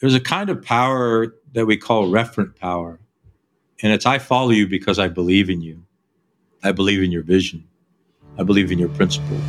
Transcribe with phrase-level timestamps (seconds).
[0.00, 3.00] there's a kind of power that we call referent power.
[3.82, 5.84] And it's I follow you because I believe in you.
[6.62, 7.64] I believe in your vision.
[8.38, 9.40] I believe in your principles.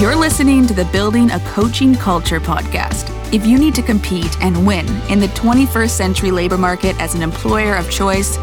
[0.00, 3.10] You're listening to the Building a Coaching Culture podcast.
[3.32, 7.22] If you need to compete and win in the 21st century labor market as an
[7.22, 8.36] employer of choice,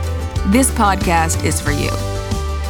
[0.48, 1.92] this podcast is for you.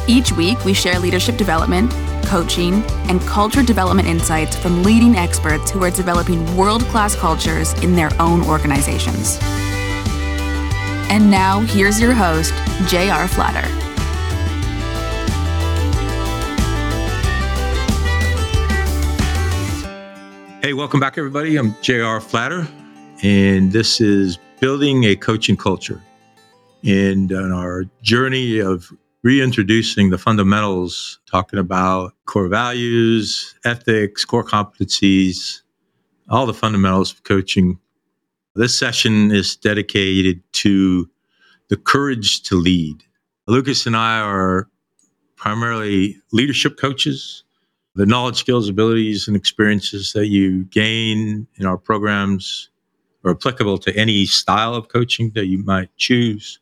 [0.06, 1.92] Each week, we share leadership development,
[2.32, 7.94] coaching, and culture development insights from leading experts who are developing world class cultures in
[7.94, 9.38] their own organizations.
[11.12, 12.54] And now, here's your host,
[12.88, 13.28] J.R.
[13.28, 13.68] Flatter.
[20.62, 21.58] Hey, welcome back, everybody.
[21.58, 22.18] I'm J.R.
[22.18, 22.66] Flatter,
[23.22, 26.00] and this is Building a Coaching Culture.
[26.82, 28.90] And on our journey of
[29.22, 35.62] reintroducing the fundamentals, talking about core values, ethics, core competencies,
[36.28, 37.78] all the fundamentals of coaching.
[38.54, 41.08] This session is dedicated to
[41.68, 43.02] the courage to lead.
[43.46, 44.68] Lucas and I are
[45.36, 47.44] primarily leadership coaches
[47.94, 52.70] the knowledge, skills, abilities, and experiences that you gain in our programs
[53.24, 56.58] are applicable to any style of coaching that you might choose.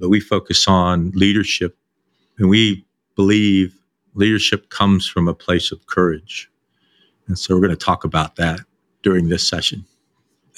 [0.00, 1.76] But we focus on leadership,
[2.38, 2.84] and we
[3.14, 3.78] believe
[4.14, 6.50] leadership comes from a place of courage.
[7.26, 8.60] And so we're going to talk about that
[9.02, 9.84] during this session.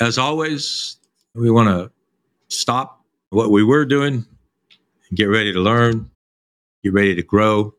[0.01, 0.97] As always,
[1.35, 1.91] we want to
[2.49, 4.25] stop what we were doing
[5.09, 6.11] and get ready to learn,
[6.83, 7.75] get ready to grow,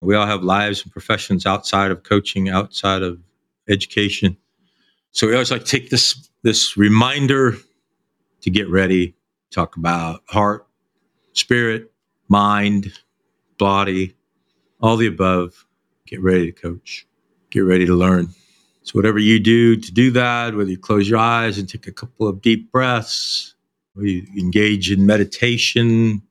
[0.00, 3.18] we all have lives and professions outside of coaching, outside of
[3.68, 4.36] education.
[5.10, 7.56] So we always like take this this reminder
[8.42, 9.16] to get ready,
[9.50, 10.65] talk about heart,
[11.36, 11.92] spirit,
[12.28, 12.92] mind,
[13.58, 14.16] body,
[14.80, 15.66] all the above.
[16.06, 17.06] Get ready to coach.
[17.50, 18.28] Get ready to learn.
[18.82, 21.92] So whatever you do to do that, whether you close your eyes and take a
[21.92, 23.54] couple of deep breaths,
[23.96, 26.22] or you engage in meditation,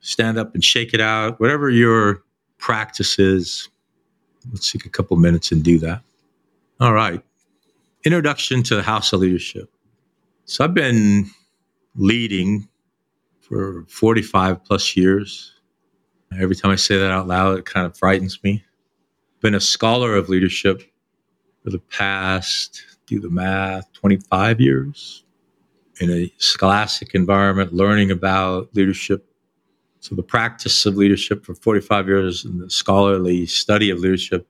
[0.00, 2.22] stand up and shake it out, whatever your
[2.58, 3.68] practice is,
[4.52, 6.02] Let's take a couple minutes and do that.
[6.80, 7.22] All right.
[8.04, 9.70] Introduction to the House of Leadership.
[10.44, 11.30] So I've been
[11.96, 12.68] leading
[13.48, 15.54] for 45 plus years.
[16.38, 18.64] Every time I say that out loud, it kind of frightens me.
[19.40, 20.82] Been a scholar of leadership
[21.64, 25.24] for the past, do the math, 25 years
[26.00, 29.28] in a scholastic environment, learning about leadership
[30.00, 34.46] so the practice of leadership for 45 years and the scholarly study of leadership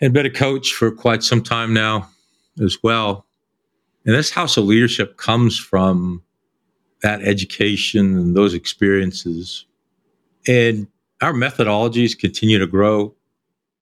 [0.00, 2.10] and been a coach for quite some time now
[2.60, 3.26] as well.
[4.04, 6.22] And this house of leadership comes from
[7.04, 9.66] that education and those experiences.
[10.48, 10.88] And
[11.20, 13.14] our methodologies continue to grow.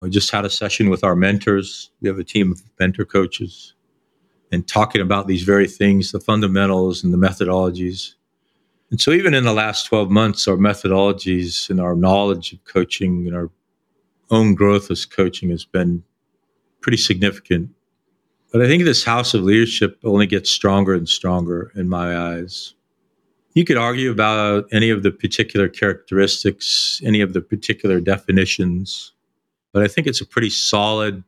[0.02, 1.92] We just had a session with our mentors.
[2.02, 3.76] We have a team of mentor coaches
[4.52, 8.16] and talking about these very things, the fundamentals and the methodologies.
[8.90, 13.28] And so, even in the last 12 months, our methodologies and our knowledge of coaching
[13.28, 13.52] and our
[14.32, 16.04] own growth as coaching has been
[16.82, 17.70] pretty significant.
[18.52, 22.74] But I think this house of leadership only gets stronger and stronger in my eyes.
[23.54, 29.12] You could argue about any of the particular characteristics, any of the particular definitions,
[29.74, 31.24] but I think it's a pretty solid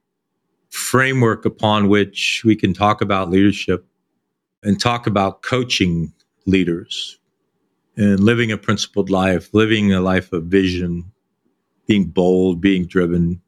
[0.70, 3.86] framework upon which we can talk about leadership
[4.64, 6.14] and talk about coaching
[6.46, 7.20] leaders
[7.96, 11.12] and living a principled life, living a life of vision,
[11.88, 13.42] being bold, being driven,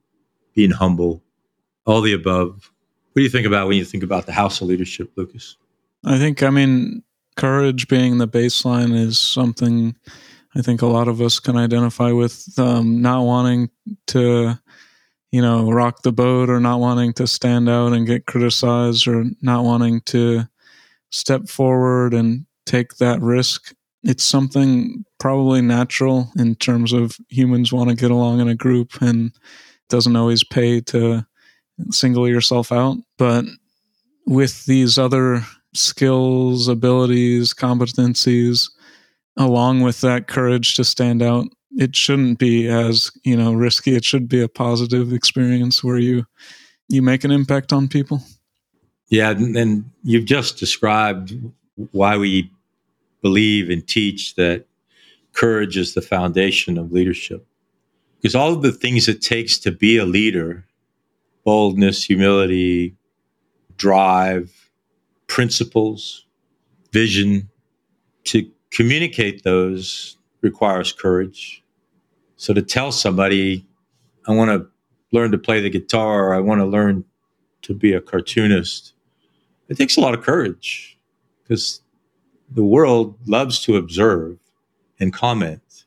[0.53, 1.23] being humble,
[1.85, 2.71] all the above.
[3.13, 5.57] What do you think about when you think about the house of leadership, Lucas?
[6.03, 7.03] I think, I mean,
[7.35, 9.95] courage being the baseline is something
[10.55, 12.47] I think a lot of us can identify with.
[12.57, 13.69] Um, not wanting
[14.07, 14.57] to,
[15.31, 19.25] you know, rock the boat or not wanting to stand out and get criticized or
[19.41, 20.43] not wanting to
[21.11, 23.73] step forward and take that risk
[24.05, 29.01] it's something probably natural in terms of humans want to get along in a group
[29.01, 29.31] and
[29.89, 31.25] doesn't always pay to
[31.89, 32.97] single yourself out.
[33.17, 33.45] But
[34.27, 35.43] with these other
[35.75, 38.69] skills, abilities, competencies,
[39.37, 43.95] along with that courage to stand out, it shouldn't be as, you know, risky.
[43.95, 46.25] It should be a positive experience where you
[46.87, 48.21] you make an impact on people.
[49.09, 51.33] Yeah, and you've just described
[51.91, 52.51] why we
[53.21, 54.65] believe and teach that
[55.33, 57.45] courage is the foundation of leadership.
[58.21, 60.65] Because all of the things it takes to be a leader
[61.43, 62.95] boldness, humility,
[63.77, 64.64] drive,
[65.27, 66.25] principles,
[66.91, 67.49] vision
[68.25, 71.63] to communicate those requires courage.
[72.37, 73.65] So to tell somebody,
[74.27, 74.67] I want to
[75.11, 77.05] learn to play the guitar, I want to learn
[77.63, 78.93] to be a cartoonist,
[79.69, 80.99] It takes a lot of courage
[81.41, 81.81] because
[82.51, 84.37] the world loves to observe
[84.99, 85.85] and comment.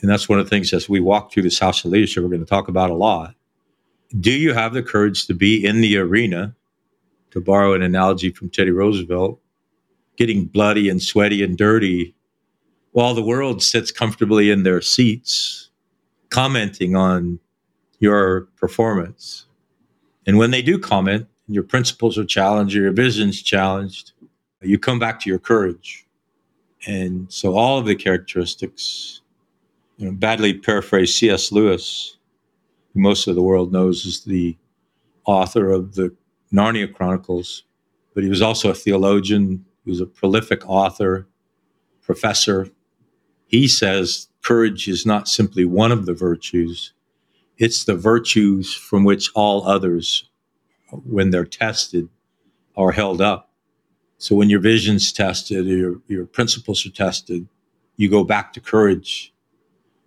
[0.00, 2.30] And that's one of the things as we walk through this house of leadership, we're
[2.30, 3.34] going to talk about a lot.
[4.18, 6.54] Do you have the courage to be in the arena,
[7.30, 9.40] to borrow an analogy from Teddy Roosevelt,
[10.16, 12.14] getting bloody and sweaty and dirty
[12.92, 15.70] while the world sits comfortably in their seats,
[16.30, 17.38] commenting on
[18.00, 19.46] your performance?
[20.26, 24.12] And when they do comment, your principles are challenged, your vision's challenged,
[24.60, 26.06] you come back to your courage.
[26.86, 29.20] And so all of the characteristics,
[29.96, 31.50] you know, badly paraphrased C.S.
[31.50, 32.16] Lewis,
[32.92, 34.56] who most of the world knows is the
[35.24, 36.14] author of the
[36.52, 37.64] Narnia Chronicles,
[38.14, 41.26] but he was also a theologian, he was a prolific author,
[42.02, 42.70] professor.
[43.46, 46.92] He says courage is not simply one of the virtues,
[47.58, 50.28] it's the virtues from which all others,
[51.04, 52.08] when they're tested,
[52.76, 53.50] are held up.
[54.18, 57.48] So when your vision's tested, your your principles are tested,
[57.96, 59.32] you go back to courage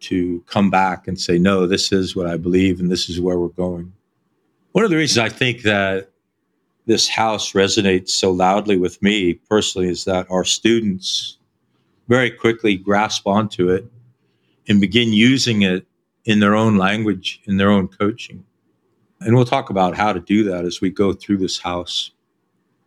[0.02, 3.38] to come back and say, no, this is what I believe and this is where
[3.38, 3.94] we're going.
[4.72, 6.10] One of the reasons I think that
[6.86, 11.38] this house resonates so loudly with me personally is that our students
[12.08, 13.86] very quickly grasp onto it
[14.68, 15.86] and begin using it
[16.26, 18.44] in their own language, in their own coaching.
[19.22, 22.12] And we'll talk about how to do that as we go through this house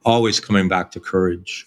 [0.04, 1.66] always coming back to courage.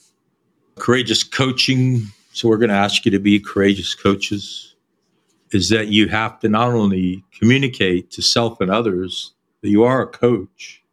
[0.75, 2.03] Courageous coaching.
[2.33, 4.75] So, we're going to ask you to be courageous coaches.
[5.51, 10.01] Is that you have to not only communicate to self and others that you are
[10.01, 10.83] a coach,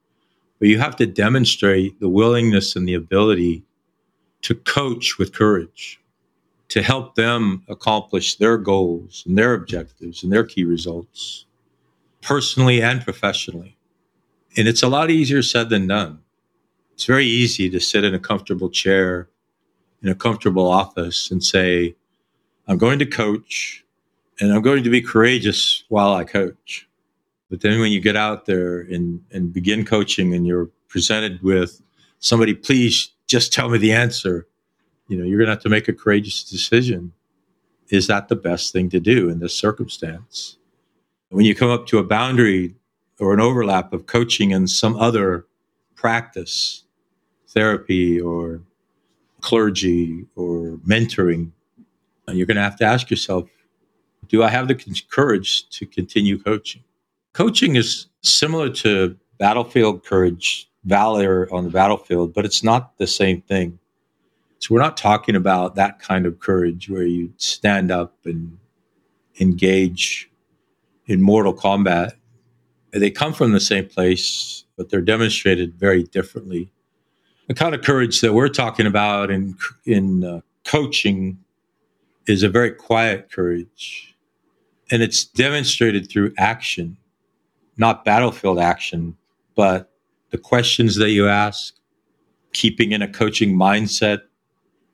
[0.64, 3.62] but you have to demonstrate the willingness and the ability
[4.40, 6.00] to coach with courage,
[6.68, 11.44] to help them accomplish their goals and their objectives and their key results,
[12.22, 13.76] personally and professionally.
[14.56, 16.20] And it's a lot easier said than done
[16.94, 19.28] it's very easy to sit in a comfortable chair
[20.02, 21.94] in a comfortable office and say,
[22.66, 23.84] I'm going to coach
[24.40, 26.88] and I'm going to be courageous while I coach.
[27.54, 31.80] But then when you get out there and, and begin coaching and you're presented with
[32.18, 34.48] somebody, please just tell me the answer,
[35.06, 37.12] you know, you're going to have to make a courageous decision.
[37.90, 40.58] Is that the best thing to do in this circumstance?
[41.28, 42.74] When you come up to a boundary
[43.20, 45.46] or an overlap of coaching and some other
[45.94, 46.82] practice,
[47.50, 48.62] therapy or
[49.42, 51.52] clergy or mentoring,
[52.26, 53.48] you're going to have to ask yourself
[54.26, 56.82] do I have the courage to continue coaching?
[57.34, 63.42] Coaching is similar to battlefield courage, valor on the battlefield, but it's not the same
[63.42, 63.78] thing.
[64.60, 68.56] So we're not talking about that kind of courage where you stand up and
[69.38, 70.30] engage
[71.06, 72.16] in mortal combat.
[72.92, 76.70] They come from the same place, but they're demonstrated very differently
[77.46, 81.38] the kind of courage that we're talking about in in uh, coaching
[82.26, 84.16] is a very quiet courage,
[84.90, 86.96] and it's demonstrated through action,
[87.76, 89.16] not battlefield action,
[89.54, 89.90] but
[90.30, 91.74] the questions that you ask,
[92.52, 94.22] keeping in a coaching mindset,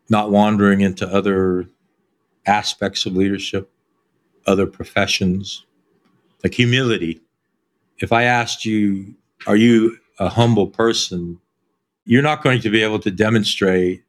[0.09, 1.67] not wandering into other
[2.47, 3.71] aspects of leadership,
[4.47, 5.65] other professions,
[6.43, 7.21] like humility.
[7.99, 9.15] If I asked you,
[9.47, 11.38] are you a humble person?
[12.11, 14.03] you're not going to be able to demonstrate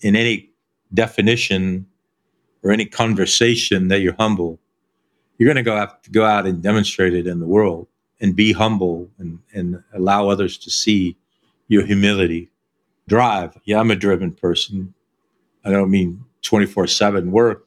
[0.00, 0.50] in any
[0.94, 1.86] definition
[2.62, 4.58] or any conversation that you're humble.
[5.36, 7.88] You're going to go have to go out and demonstrate it in the world
[8.20, 11.16] and be humble and, and allow others to see
[11.68, 12.50] your humility.
[13.08, 13.56] Drive.
[13.64, 14.94] Yeah, I'm a driven person.
[15.64, 17.66] I don't mean 24 7 work,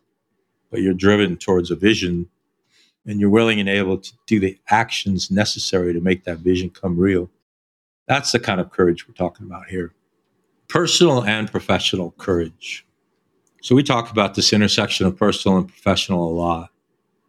[0.69, 2.29] but you're driven towards a vision
[3.05, 6.97] and you're willing and able to do the actions necessary to make that vision come
[6.97, 7.29] real.
[8.07, 9.93] That's the kind of courage we're talking about here
[10.67, 12.85] personal and professional courage.
[13.61, 16.69] So, we talk about this intersection of personal and professional a lot.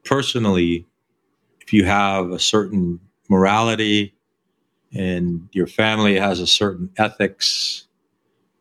[0.05, 0.87] Personally,
[1.61, 3.01] if you have a certain
[3.31, 4.15] morality
[4.93, 7.87] and your family has a certain ethics,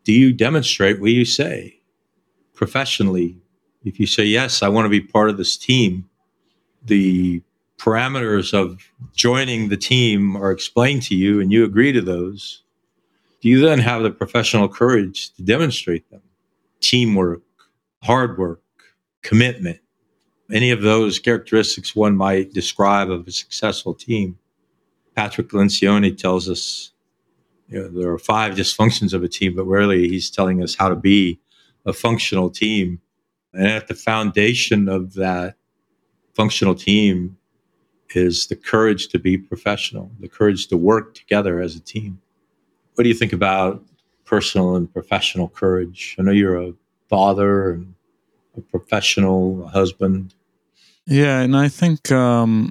[0.04, 1.80] do you demonstrate what you say?
[2.54, 3.36] Professionally,
[3.84, 6.08] if you say, Yes, I want to be part of this team,
[6.84, 7.42] the
[7.78, 8.80] parameters of
[9.14, 12.62] joining the team are explained to you and you agree to those,
[13.40, 16.22] do you then have the professional courage to demonstrate them?
[16.80, 17.42] Teamwork,
[18.02, 18.62] hard work,
[19.22, 19.80] commitment,
[20.52, 24.38] any of those characteristics one might describe of a successful team.
[25.14, 26.92] Patrick Lencioni tells us
[27.68, 30.88] you know, there are five dysfunctions of a team, but rarely he's telling us how
[30.88, 31.38] to be
[31.86, 33.00] a functional team.
[33.52, 35.56] And at the foundation of that
[36.34, 37.36] functional team
[38.14, 42.20] is the courage to be professional, the courage to work together as a team.
[42.94, 43.84] What do you think about
[44.30, 46.14] personal and professional courage.
[46.16, 46.72] I know you're a
[47.08, 47.94] father and
[48.56, 50.34] a professional, a husband.
[51.04, 52.70] Yeah, and I think um,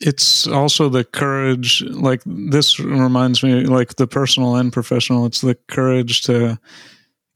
[0.00, 1.82] it's also the courage.
[1.82, 5.26] Like this reminds me, like the personal and professional.
[5.26, 6.58] It's the courage to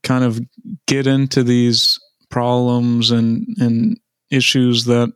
[0.03, 0.39] kind of
[0.87, 3.99] get into these problems and and
[4.31, 5.13] issues that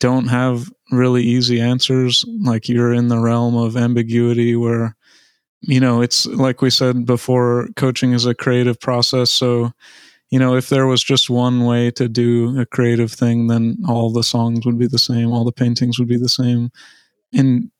[0.00, 2.24] don't have really easy answers.
[2.42, 4.96] Like you're in the realm of ambiguity where
[5.66, 9.30] you know, it's like we said before, coaching is a creative process.
[9.30, 9.72] So,
[10.34, 14.10] you know, if there was just one way to do a creative thing, then all
[14.10, 16.72] the songs would be the same, all the paintings would be the same.
[17.32, 17.70] And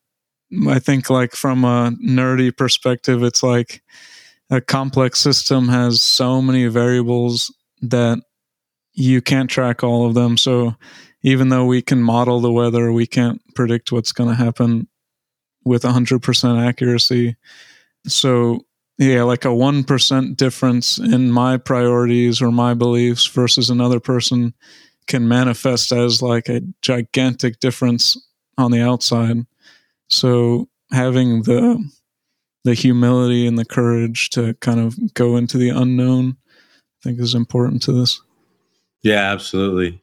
[0.68, 3.82] I think, like, from a nerdy perspective, it's like
[4.50, 8.22] a complex system has so many variables that
[8.92, 10.36] you can't track all of them.
[10.36, 10.76] So,
[11.22, 14.86] even though we can model the weather, we can't predict what's going to happen
[15.64, 17.34] with 100% accuracy
[18.06, 18.64] so
[18.98, 24.54] yeah, like a 1% difference in my priorities or my beliefs versus another person
[25.06, 28.16] can manifest as like a gigantic difference
[28.56, 29.46] on the outside.
[30.08, 31.82] So having the
[32.64, 37.34] the humility and the courage to kind of go into the unknown I think is
[37.34, 38.22] important to this.
[39.02, 40.00] Yeah, absolutely.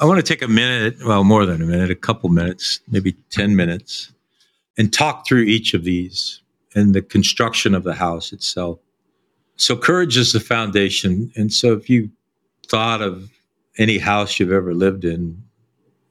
[0.00, 3.12] I want to take a minute, well, more than a minute, a couple minutes, maybe
[3.30, 4.10] 10 minutes,
[4.78, 6.41] and talk through each of these
[6.74, 8.78] and the construction of the house itself.
[9.56, 11.30] So courage is the foundation.
[11.36, 12.10] And so if you
[12.66, 13.30] thought of
[13.78, 15.42] any house you've ever lived in,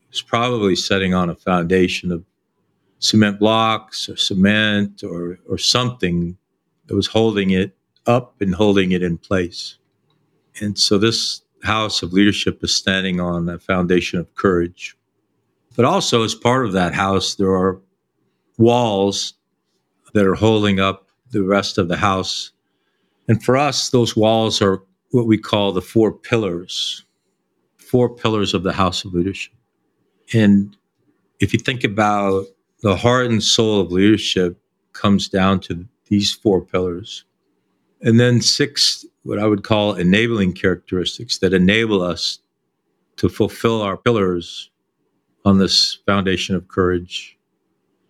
[0.09, 2.23] it's probably setting on a foundation of
[2.99, 6.37] cement blocks or cement or, or something
[6.87, 7.75] that was holding it
[8.05, 9.77] up and holding it in place.
[10.59, 14.97] And so this house of leadership is standing on a foundation of courage.
[15.75, 17.79] But also, as part of that house, there are
[18.57, 19.33] walls
[20.13, 22.51] that are holding up the rest of the house.
[23.27, 27.05] And for us, those walls are what we call the four pillars,
[27.77, 29.53] four pillars of the house of leadership.
[30.33, 30.75] And
[31.39, 32.45] if you think about
[32.81, 34.57] the heart and soul of leadership
[34.93, 37.25] comes down to these four pillars.
[38.01, 42.39] And then six, what I would call enabling characteristics that enable us
[43.17, 44.69] to fulfill our pillars
[45.45, 47.37] on this foundation of courage,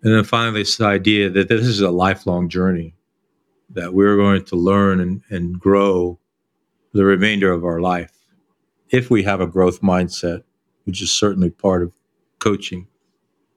[0.04, 2.96] and then finally, this idea that this is a lifelong journey,
[3.70, 6.20] that we're going to learn and, and grow
[6.94, 8.12] the remainder of our life
[8.90, 10.44] if we have a growth mindset,
[10.86, 11.92] which is certainly part of
[12.40, 12.88] coaching.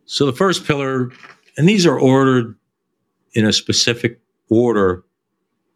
[0.04, 1.10] So, the first pillar,
[1.56, 2.56] and these are ordered
[3.32, 4.20] in a specific
[4.50, 5.02] order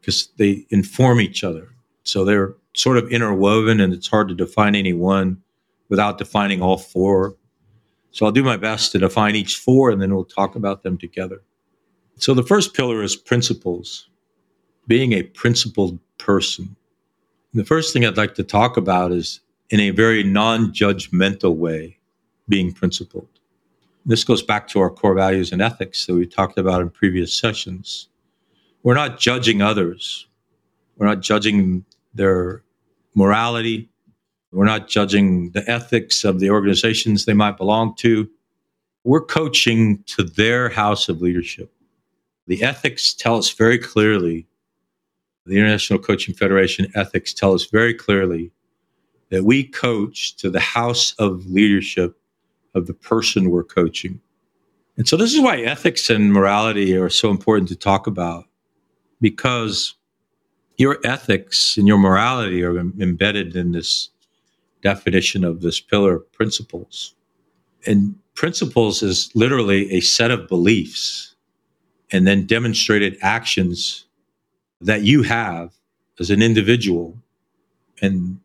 [0.00, 1.68] because they inform each other.
[2.02, 5.42] So, they're sort of interwoven, and it's hard to define any one
[5.88, 7.36] without defining all four
[8.10, 10.98] so I'll do my best to define each four and then we'll talk about them
[10.98, 11.42] together.
[12.16, 14.08] So the first pillar is principles,
[14.86, 16.76] being a principled person.
[17.54, 21.98] The first thing I'd like to talk about is in a very non judgmental way,
[22.48, 23.28] being principled.
[24.04, 27.32] This goes back to our core values and ethics that we talked about in previous
[27.32, 28.08] sessions.
[28.82, 30.26] We're not judging others,
[30.96, 31.84] we're not judging
[32.14, 32.62] their
[33.14, 33.90] morality,
[34.52, 38.28] we're not judging the ethics of the organizations they might belong to.
[39.04, 41.72] We're coaching to their house of leadership.
[42.46, 44.46] The ethics tell us very clearly,
[45.44, 48.50] the International Coaching Federation ethics tell us very clearly
[49.30, 52.18] that we coach to the house of leadership
[52.74, 54.20] of the person we're coaching.
[54.96, 58.44] And so, this is why ethics and morality are so important to talk about
[59.20, 59.94] because
[60.76, 64.10] your ethics and your morality are embedded in this
[64.82, 67.14] definition of this pillar principles.
[67.86, 71.34] And principles is literally a set of beliefs
[72.10, 74.06] and then demonstrated actions
[74.80, 75.72] that you have
[76.20, 77.16] as an individual
[78.00, 78.40] and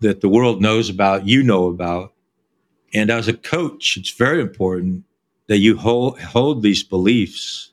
[0.00, 2.12] that the world knows about, you know about.
[2.92, 5.04] And as a coach, it's very important
[5.48, 7.72] that you hold, hold these beliefs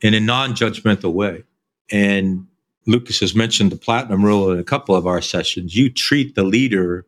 [0.00, 1.44] in a non judgmental way.
[1.90, 2.46] And
[2.86, 5.76] Lucas has mentioned the platinum rule in a couple of our sessions.
[5.76, 7.06] You treat the leader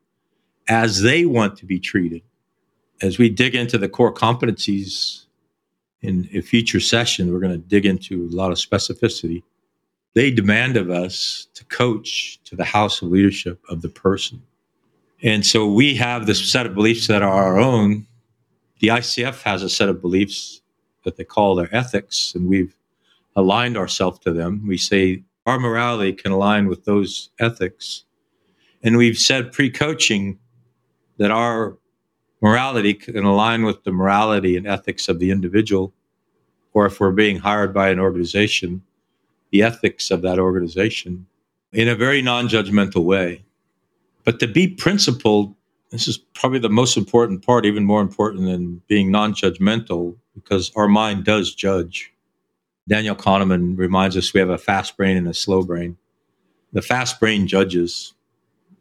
[0.68, 2.23] as they want to be treated.
[3.02, 5.26] As we dig into the core competencies
[6.00, 9.42] in a future session, we're going to dig into a lot of specificity.
[10.14, 14.42] They demand of us to coach to the house of leadership of the person.
[15.23, 18.06] And so we have this set of beliefs that are our own.
[18.80, 20.61] The ICF has a set of beliefs
[21.04, 22.76] that they call their ethics, and we've
[23.37, 24.66] aligned ourselves to them.
[24.66, 28.04] We say our morality can align with those ethics.
[28.83, 30.38] And we've said pre coaching
[31.18, 31.76] that our
[32.40, 35.92] morality can align with the morality and ethics of the individual,
[36.73, 38.83] or if we're being hired by an organization,
[39.50, 41.26] the ethics of that organization
[41.73, 43.44] in a very non judgmental way.
[44.25, 45.54] But to be principled,
[45.90, 50.73] this is probably the most important part, even more important than being non judgmental, because
[50.75, 52.12] our mind does judge.
[52.88, 55.97] Daniel Kahneman reminds us we have a fast brain and a slow brain.
[56.73, 58.12] The fast brain judges,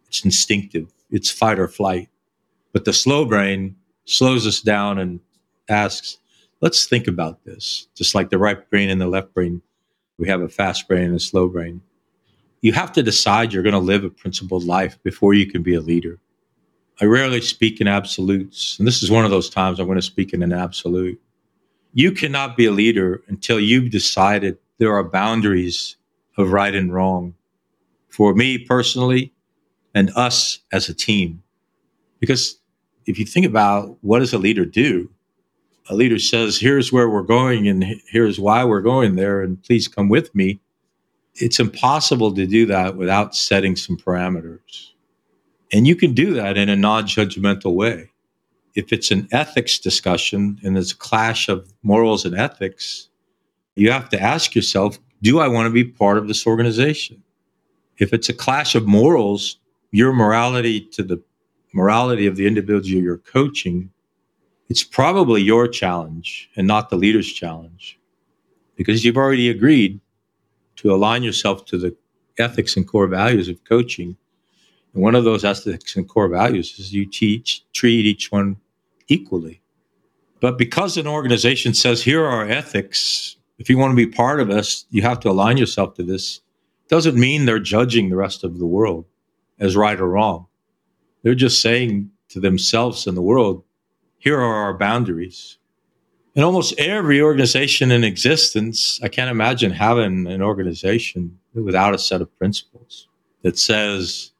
[0.07, 2.09] it's instinctive, it's fight or flight.
[2.73, 3.75] But the slow brain
[4.05, 5.19] slows us down and
[5.69, 6.17] asks,
[6.59, 7.87] let's think about this.
[7.95, 9.61] Just like the right brain and the left brain,
[10.17, 11.81] we have a fast brain and a slow brain.
[12.61, 15.75] You have to decide you're going to live a principled life before you can be
[15.75, 16.19] a leader.
[17.01, 20.01] I rarely speak in absolutes, and this is one of those times I'm going to
[20.01, 21.19] speak in an absolute.
[21.93, 25.97] You cannot be a leader until you've decided there are boundaries
[26.37, 27.35] of right and wrong
[28.09, 29.33] for me personally
[29.93, 31.43] and us as a team.
[32.19, 32.59] Because
[33.05, 35.09] if you think about what does a leader do?
[35.89, 39.87] A leader says, here's where we're going and here's why we're going there, and please
[39.87, 40.61] come with me.
[41.35, 44.91] It's impossible to do that without setting some parameters.
[45.73, 48.11] And you can do that in a non judgmental way.
[48.75, 53.09] If it's an ethics discussion and there's a clash of morals and ethics,
[53.75, 57.23] you have to ask yourself do I want to be part of this organization?
[57.97, 59.57] If it's a clash of morals,
[59.91, 61.23] your morality to the
[61.73, 63.89] morality of the individual you're coaching,
[64.69, 67.99] it's probably your challenge and not the leader's challenge
[68.75, 69.99] because you've already agreed
[70.77, 71.95] to align yourself to the
[72.39, 74.17] ethics and core values of coaching
[74.93, 78.57] and one of those ethics and core values is you teach, treat each one
[79.07, 79.61] equally.
[80.39, 84.39] But because an organization says, here are our ethics, if you want to be part
[84.39, 86.41] of us, you have to align yourself to this,
[86.89, 89.05] doesn't mean they're judging the rest of the world
[89.59, 90.47] as right or wrong.
[91.23, 93.63] They're just saying to themselves and the world,
[94.17, 95.57] here are our boundaries.
[96.35, 102.21] In almost every organization in existence, I can't imagine having an organization without a set
[102.21, 103.07] of principles
[103.43, 104.31] that says,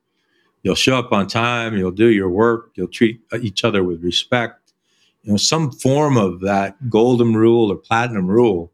[0.63, 1.77] You'll show up on time.
[1.77, 2.71] You'll do your work.
[2.75, 4.73] You'll treat each other with respect.
[5.23, 8.71] You know, some form of that golden rule or platinum rule.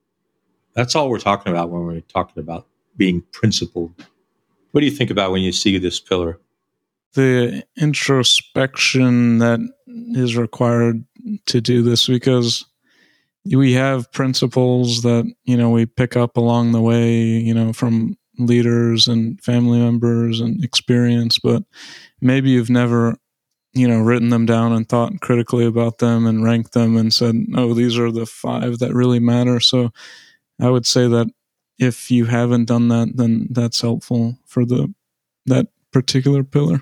[0.73, 3.91] That's all we're talking about when we're talking about being principled.
[4.71, 6.39] What do you think about when you see this pillar?
[7.13, 9.60] The introspection that
[10.12, 11.04] is required
[11.48, 12.65] to do this because
[13.45, 18.15] we have principles that you know we pick up along the way you know from
[18.39, 21.63] leaders and family members and experience, but
[22.22, 23.17] maybe you've never,
[23.74, 27.36] you know, written them down and thought critically about them and ranked them and said,
[27.56, 29.60] oh, these are the five that really matter.
[29.60, 29.91] So
[30.60, 31.28] I would say that
[31.78, 34.93] if you haven't done that, then that's helpful for the
[35.45, 36.82] that particular pillar.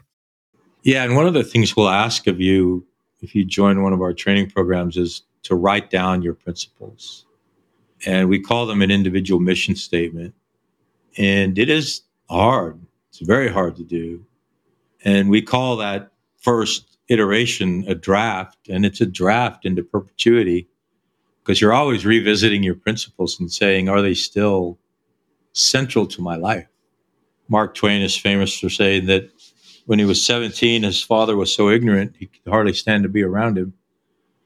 [0.88, 2.88] Yeah, and one of the things we'll ask of you
[3.20, 7.26] if you join one of our training programs is to write down your principles.
[8.06, 10.34] And we call them an individual mission statement.
[11.18, 12.80] And it is hard.
[13.10, 14.26] It's very hard to do.
[15.04, 20.70] And we call that first iteration a draft, and it's a draft into perpetuity
[21.44, 24.80] because you're always revisiting your principles and saying, are they still
[25.52, 26.70] central to my life?
[27.50, 29.30] Mark Twain is famous for saying that
[29.88, 33.24] when he was 17, his father was so ignorant he could hardly stand to be
[33.24, 33.74] around him.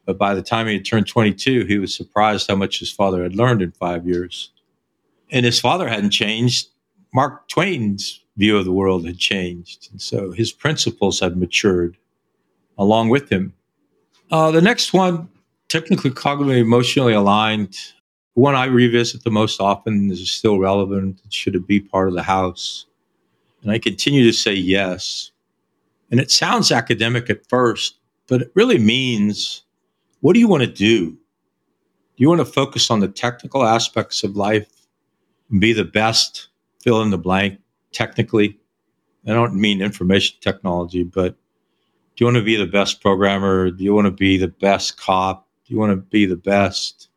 [0.06, 3.23] But by the time he had turned 22, he was surprised how much his father
[3.23, 4.51] had learned in five years
[5.32, 6.67] and his father hadn't changed.
[7.13, 9.89] Mark Twain's view of the world had changed.
[9.91, 11.97] And so his principles had matured
[12.77, 13.54] along with him.
[14.30, 15.27] Uh, the next one,
[15.69, 17.77] technically cognitively emotionally aligned,
[18.34, 21.19] one I revisit the most often is still relevant.
[21.30, 22.86] Should it be part of the house?
[23.62, 25.32] And I continue to say yes.
[26.10, 29.63] And it sounds academic at first, but it really means
[30.21, 31.12] what do you want to do?
[31.12, 31.17] Do
[32.17, 34.82] you want to focus on the technical aspects of life
[35.52, 36.47] and be the best,
[36.82, 37.60] fill in the blank
[37.91, 38.58] technically.
[39.28, 41.36] I don't mean information technology, but
[42.15, 43.69] do you want to be the best programmer?
[43.69, 45.47] Do you want to be the best cop?
[45.65, 47.10] Do you want to be the best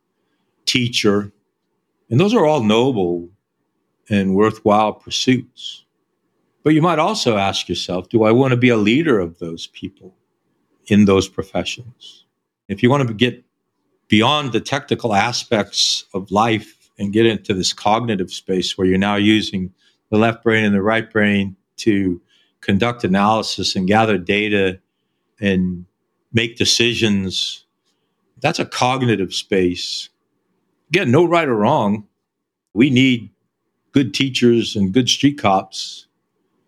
[0.66, 1.32] teacher?
[2.10, 3.30] And those are all noble
[4.10, 5.83] and worthwhile pursuits.
[6.64, 9.68] But you might also ask yourself, do I want to be a leader of those
[9.68, 10.16] people
[10.86, 12.24] in those professions?
[12.68, 13.44] If you want to get
[14.08, 19.16] beyond the technical aspects of life and get into this cognitive space where you're now
[19.16, 19.72] using
[20.10, 22.20] the left brain and the right brain to
[22.62, 24.80] conduct analysis and gather data
[25.40, 25.84] and
[26.32, 27.66] make decisions.
[28.40, 30.08] That's a cognitive space.
[30.88, 32.06] Again, no right or wrong.
[32.72, 33.30] We need
[33.92, 36.03] good teachers and good street cops.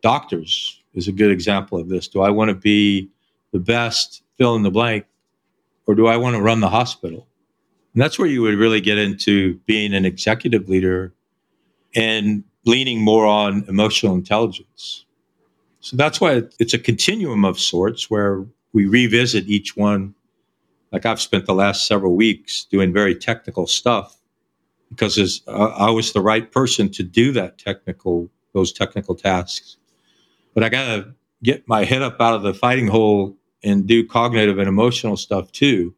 [0.07, 2.07] Doctors is a good example of this.
[2.07, 3.11] Do I want to be
[3.51, 5.05] the best, fill in the blank,
[5.88, 7.27] or do I want to run the hospital?
[7.92, 11.12] And that's where you would really get into being an executive leader
[11.97, 15.07] and leaning more on emotional intelligence.
[15.81, 20.14] So that's why it's a continuum of sorts where we revisit each one.
[20.92, 24.16] Like I've spent the last several weeks doing very technical stuff
[24.88, 29.79] because uh, I was the right person to do that technical, those technical tasks.
[30.57, 34.07] But I got to get my head up out of the fighting hole and do
[34.07, 35.95] cognitive and emotional stuff too.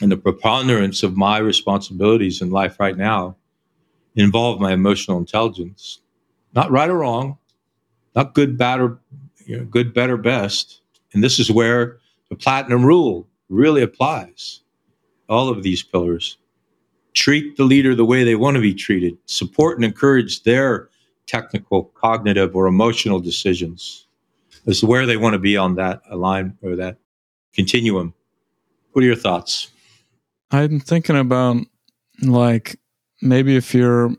[0.00, 3.36] And the preponderance of my responsibilities in life right now
[4.16, 6.00] involve my emotional intelligence.
[6.54, 7.36] Not right or wrong,
[8.16, 8.98] not good, bad, or
[9.44, 10.80] you know, good, better, best.
[11.12, 11.98] And this is where
[12.30, 14.62] the platinum rule really applies.
[15.28, 16.38] All of these pillars.
[17.12, 19.18] Treat the leader the way they want to be treated.
[19.26, 20.88] Support and encourage their
[21.26, 24.06] technical, cognitive, or emotional decisions
[24.66, 26.96] as to where they want to be on that line or that
[27.54, 28.14] continuum.
[28.92, 29.70] What are your thoughts?
[30.50, 31.58] I'm thinking about
[32.22, 32.78] like
[33.20, 34.14] maybe if you're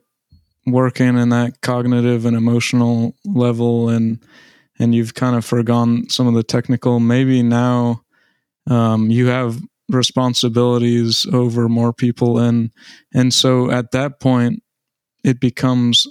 [0.65, 4.20] working in that cognitive and emotional level and
[4.78, 8.02] and you've kind of forgone some of the technical maybe now
[8.68, 12.72] um, you have responsibilities over more people and
[13.13, 14.63] and so at that point
[15.24, 16.08] it becomes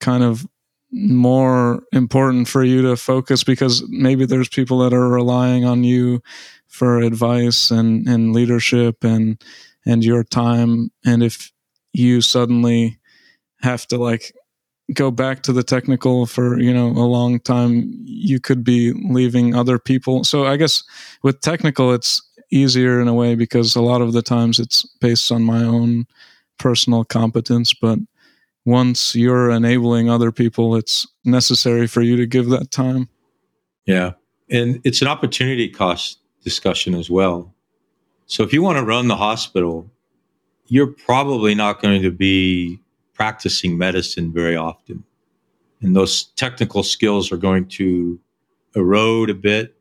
[0.00, 0.46] kind of
[0.92, 6.22] more important for you to focus because maybe there's people that are relying on you
[6.68, 9.42] for advice and and leadership and
[9.86, 10.90] and your time.
[11.04, 11.52] And if
[11.92, 12.98] you suddenly
[13.62, 14.34] have to like
[14.92, 19.54] go back to the technical for you know a long time you could be leaving
[19.54, 20.24] other people.
[20.24, 20.82] So i guess
[21.22, 25.32] with technical it's easier in a way because a lot of the times it's based
[25.32, 26.06] on my own
[26.58, 27.98] personal competence but
[28.64, 33.08] once you're enabling other people it's necessary for you to give that time
[33.86, 34.12] yeah
[34.50, 37.54] and it's an opportunity cost discussion as well
[38.26, 39.90] so if you want to run the hospital
[40.66, 42.80] you're probably not going to be
[43.12, 45.04] practicing medicine very often.
[45.80, 48.18] And those technical skills are going to
[48.74, 49.76] erode a bit.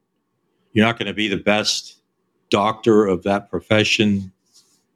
[0.74, 2.02] You're not going to be the best
[2.50, 4.32] doctor of that profession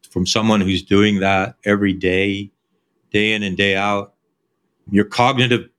[0.10, 2.52] from someone who's doing that every day,
[3.12, 4.14] day in and day out.
[4.90, 5.70] Your cognitive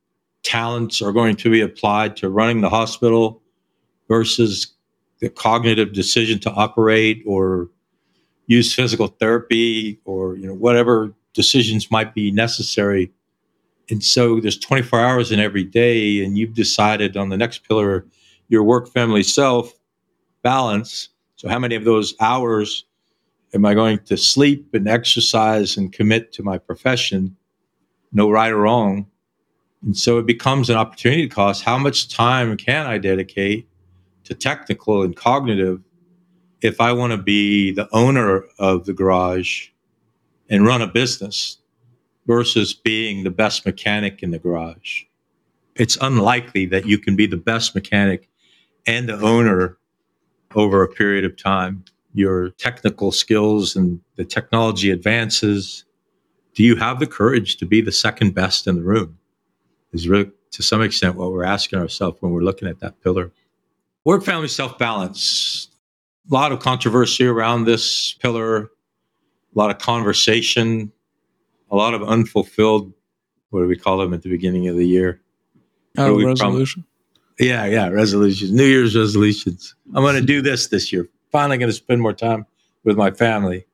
[0.42, 3.42] talents are going to be applied to running the hospital
[4.08, 4.74] versus
[5.20, 7.68] the cognitive decision to operate or
[8.46, 13.12] use physical therapy or you know whatever decisions might be necessary
[13.90, 18.06] and so there's 24 hours in every day and you've decided on the next pillar
[18.48, 19.72] your work family self
[20.42, 22.84] balance so how many of those hours
[23.54, 27.36] am i going to sleep and exercise and commit to my profession
[28.12, 29.06] no right or wrong
[29.82, 33.68] and so it becomes an opportunity cost how much time can i dedicate
[34.24, 35.80] to technical and cognitive
[36.60, 39.68] if I want to be the owner of the garage
[40.50, 41.58] and run a business
[42.26, 45.04] versus being the best mechanic in the garage.
[45.76, 48.28] It's unlikely that you can be the best mechanic
[48.86, 49.78] and the owner
[50.54, 51.84] over a period of time.
[52.14, 55.84] Your technical skills and the technology advances.
[56.54, 59.18] Do you have the courage to be the second best in the room?
[59.92, 63.30] Is really, to some extent, what we're asking ourselves when we're looking at that pillar.
[64.04, 65.68] Work family self balance
[66.30, 68.68] a lot of controversy around this pillar, a
[69.54, 70.92] lot of conversation,
[71.70, 72.92] a lot of unfulfilled,
[73.50, 75.20] what do we call them at the beginning of the year?
[75.96, 76.82] Oh, resolution.
[76.82, 79.74] Prom- yeah, yeah, resolutions, New Year's resolutions.
[79.94, 81.08] I'm going to do this this year.
[81.30, 82.46] Finally, going to spend more time
[82.84, 83.66] with my family.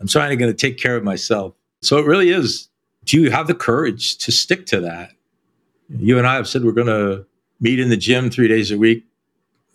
[0.00, 1.54] I'm finally going to take care of myself.
[1.80, 2.68] So it really is.
[3.04, 5.10] Do you have the courage to stick to that?
[5.88, 7.26] You and I have said we're going to
[7.60, 9.04] meet in the gym three days a week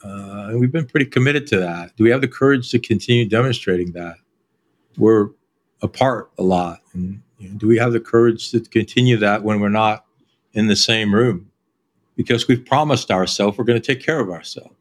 [0.03, 1.95] uh, and we've been pretty committed to that.
[1.95, 4.15] Do we have the courage to continue demonstrating that?
[4.97, 5.29] We're
[5.81, 6.81] apart a lot.
[6.93, 10.05] And you know, do we have the courage to continue that when we're not
[10.53, 11.49] in the same room?
[12.15, 14.75] Because we've promised ourselves we're going to take care of ourselves.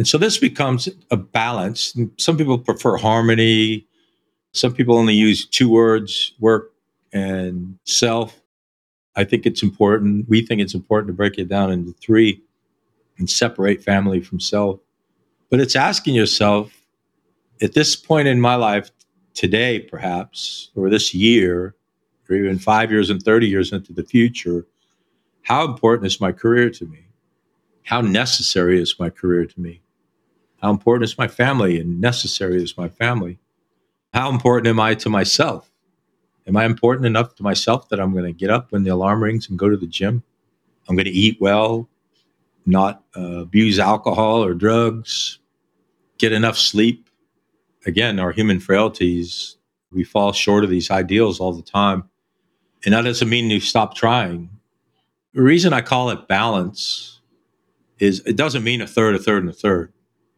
[0.00, 1.94] And so this becomes a balance.
[2.16, 3.86] Some people prefer harmony.
[4.54, 6.72] Some people only use two words work
[7.12, 8.40] and self.
[9.14, 10.26] I think it's important.
[10.26, 12.40] We think it's important to break it down into three
[13.18, 14.80] and separate family from self.
[15.50, 16.72] But it's asking yourself
[17.60, 18.90] at this point in my life,
[19.34, 21.74] today perhaps, or this year,
[22.30, 24.66] or even five years and 30 years into the future,
[25.42, 27.04] how important is my career to me?
[27.82, 29.82] How necessary is my career to me?
[30.62, 33.38] How important is my family and necessary is my family?
[34.12, 35.70] How important am I to myself?
[36.46, 39.22] Am I important enough to myself that I'm going to get up when the alarm
[39.22, 40.22] rings and go to the gym?
[40.88, 41.88] I'm going to eat well
[42.66, 45.38] not uh, abuse alcohol or drugs,
[46.18, 47.08] get enough sleep.
[47.86, 49.56] Again, our human frailties,
[49.90, 52.04] we fall short of these ideals all the time.
[52.84, 54.50] And that doesn't mean you stop trying.
[55.34, 57.20] The reason I call it balance
[57.98, 59.92] is it doesn't mean a third, a third, and a third.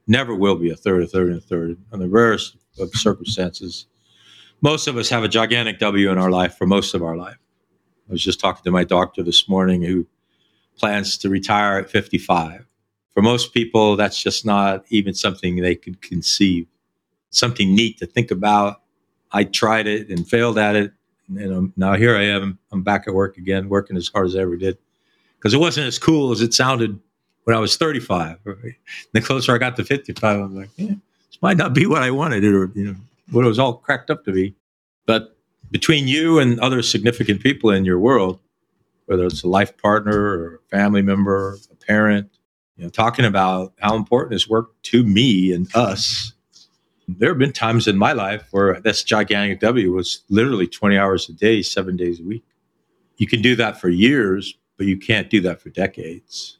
[0.07, 1.77] Never will be a third, a third, and a third.
[1.93, 3.87] On the rarest of circumstances,
[4.61, 7.39] most of us have a gigantic W in our life for most of our life.
[8.09, 10.07] I was just talking to my doctor this morning who
[10.77, 12.67] plans to retire at 55.
[13.13, 16.67] For most people, that's just not even something they could conceive.
[17.31, 18.83] Something neat to think about.
[19.31, 20.93] I tried it and failed at it.
[21.29, 22.59] And I'm, now here I am.
[22.73, 24.79] I'm back at work again, working as hard as I ever did.
[25.39, 26.99] Because it wasn't as cool as it sounded
[27.45, 28.39] when I was 35.
[28.45, 28.75] Right?
[29.13, 30.95] The closer I got to 55, I'm like, yeah,
[31.29, 32.97] this might not be what I wanted or you know
[33.31, 34.55] what it was all cracked up to be.
[35.07, 35.37] But
[35.71, 38.39] between you and other significant people in your world,
[39.07, 42.31] whether it's a life partner or a family member, a parent,
[42.77, 46.33] you know, talking about how important this work to me and us.
[47.09, 51.29] There have been times in my life where this gigantic W was literally 20 hours
[51.29, 52.45] a day, seven days a week.
[53.17, 56.59] You can do that for years, but you can't do that for decades.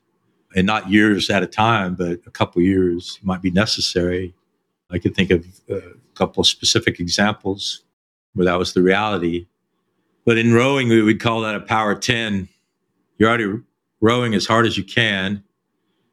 [0.55, 4.35] And not years at a time, but a couple years might be necessary.
[4.91, 7.83] I could think of uh, a couple of specific examples
[8.35, 9.47] where that was the reality.
[10.25, 12.49] But in rowing, we would call that a power 10.
[13.19, 13.63] You're already
[14.01, 15.43] rowing as hard as you can.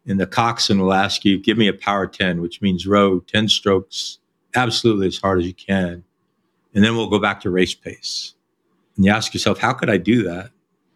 [0.07, 3.49] And the coxswain will ask you, give me a power 10, which means row 10
[3.49, 4.19] strokes
[4.55, 6.03] absolutely as hard as you can.
[6.73, 8.33] And then we'll go back to race pace.
[8.95, 10.51] And you ask yourself, how could I do that?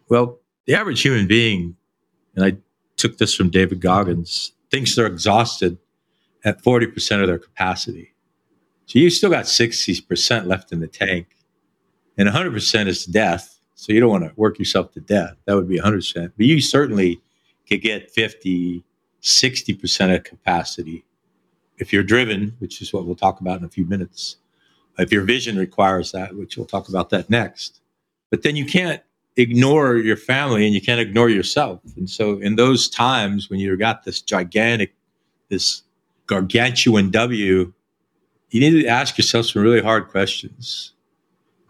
[0.08, 1.76] Well, the average human being,
[2.34, 2.56] and I
[3.04, 5.76] took this from David Goggins, thinks they're exhausted
[6.42, 8.14] at 40% of their capacity.
[8.86, 11.36] So you still got 60% left in the tank.
[12.16, 13.60] And 100% is death.
[13.74, 15.36] So you don't want to work yourself to death.
[15.44, 16.32] That would be 100%.
[16.34, 17.20] But you certainly
[17.68, 18.82] could get 50,
[19.20, 21.04] 60% of capacity
[21.76, 24.36] if you're driven, which is what we'll talk about in a few minutes.
[24.96, 27.82] If your vision requires that, which we'll talk about that next.
[28.30, 29.02] But then you can't
[29.36, 31.80] ignore your family and you can't ignore yourself.
[31.96, 34.94] And so in those times when you've got this gigantic,
[35.48, 35.82] this
[36.26, 37.72] gargantuan W
[38.54, 40.92] you need to ask yourself some really hard questions.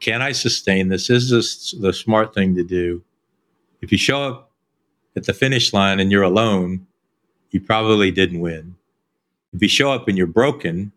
[0.00, 1.09] Can I sustain this?
[1.09, 3.03] Is this the smart thing to do?
[3.81, 4.50] If you show up
[5.16, 6.87] at the finish line and you're alone,
[7.53, 8.77] you probably didn't win.
[9.55, 10.92] If you show up and you're broken,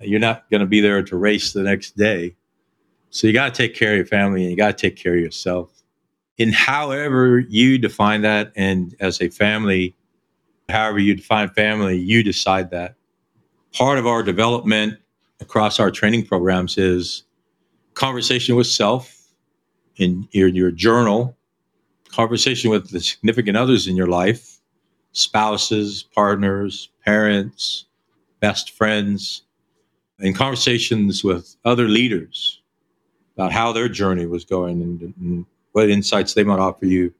[0.00, 2.36] you're not going to be there to race the next day.
[3.08, 5.14] So you got to take care of your family and you got to take care
[5.14, 5.75] of yourself.
[6.38, 9.94] In however you define that, and as a family,
[10.68, 12.96] however you define family, you decide that.
[13.72, 14.98] Part of our development
[15.40, 17.24] across our training programs is
[17.94, 19.28] conversation with self
[19.96, 21.36] in your, your journal,
[22.08, 24.58] conversation with the significant others in your life,
[25.12, 27.86] spouses, partners, parents,
[28.40, 29.42] best friends,
[30.18, 32.60] and conversations with other leaders
[33.34, 35.46] about how their journey was going and, and
[35.76, 37.12] what insights they might offer you.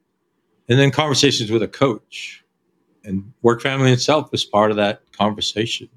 [0.68, 2.42] And then conversations with a coach.
[3.04, 5.88] And work family itself is part of that conversation.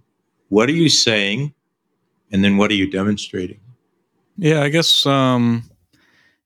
[0.49, 1.53] What are you saying
[2.31, 3.59] and then what are you demonstrating
[4.37, 5.63] yeah i guess um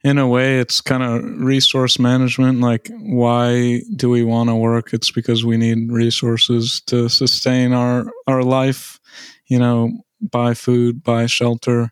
[0.04, 4.94] in a way it's kind of resource management like why do we want to work
[4.94, 9.00] it's because we need resources to sustain our our life
[9.48, 11.92] you know buy food buy shelter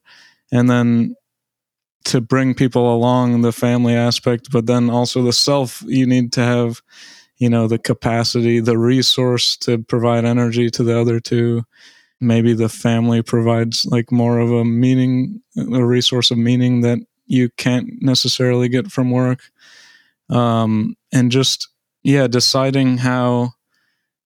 [0.52, 1.16] and then
[2.04, 6.42] to bring people along the family aspect but then also the self you need to
[6.42, 6.82] have
[7.42, 11.64] you know the capacity the resource to provide energy to the other two.
[12.20, 17.50] Maybe the family provides like more of a meaning a resource of meaning that you
[17.58, 19.42] can't necessarily get from work.
[20.30, 21.68] Um, and just
[22.04, 23.52] yeah deciding how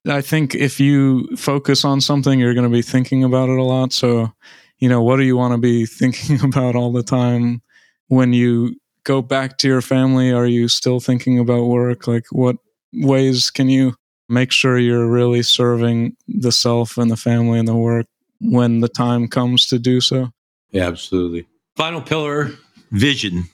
[0.08, 3.64] i think if you focus on something you're going to be thinking about it a
[3.64, 3.94] lot.
[3.94, 4.34] So
[4.80, 7.62] you know what do you want to be thinking about all the time
[8.08, 12.58] when you go back to your family are you still thinking about work like what
[12.94, 13.94] ways can you
[14.30, 18.08] make sure you're really serving the self and the family and the work
[18.42, 20.30] when the time comes to do so.
[20.72, 21.48] Yeah, absolutely.
[21.76, 22.52] Final pillar
[22.92, 23.46] vision.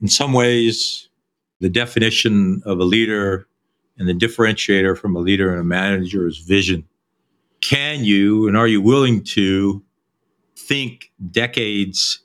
[0.00, 1.08] In some ways,
[1.60, 3.46] the definition of a leader
[3.98, 6.86] and the differentiator from a leader and a manager is vision.
[7.60, 9.82] Can you and are you willing to
[10.56, 12.20] think decades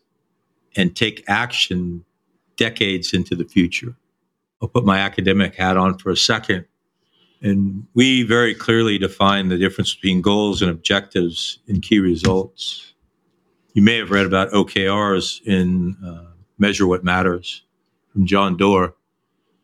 [0.76, 2.06] and take action
[2.56, 3.96] decades into the future?
[4.62, 6.66] I'll put my academic hat on for a second.
[7.42, 12.94] And we very clearly define the difference between goals and objectives and key results.
[13.74, 17.64] You may have read about OKRs in uh, Measure What Matters
[18.14, 18.94] from John Doerr.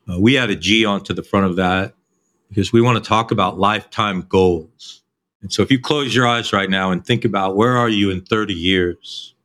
[0.09, 1.93] Uh, we add a G onto the front of that
[2.49, 5.03] because we want to talk about lifetime goals.
[5.41, 8.09] And so if you close your eyes right now and think about where are you
[8.09, 9.35] in 30 years?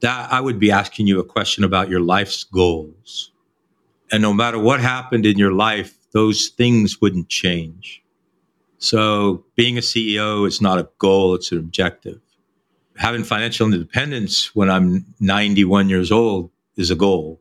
[0.00, 3.32] That I would be asking you a question about your life's goals.
[4.12, 8.02] And no matter what happened in your life, those things wouldn't change.
[8.78, 12.20] So being a CEO is not a goal, it's an objective.
[12.96, 17.40] Having financial independence when I'm 91 years old is a goal.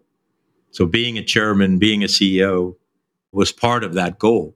[0.71, 2.75] So being a chairman, being a CEO
[3.31, 4.55] was part of that goal,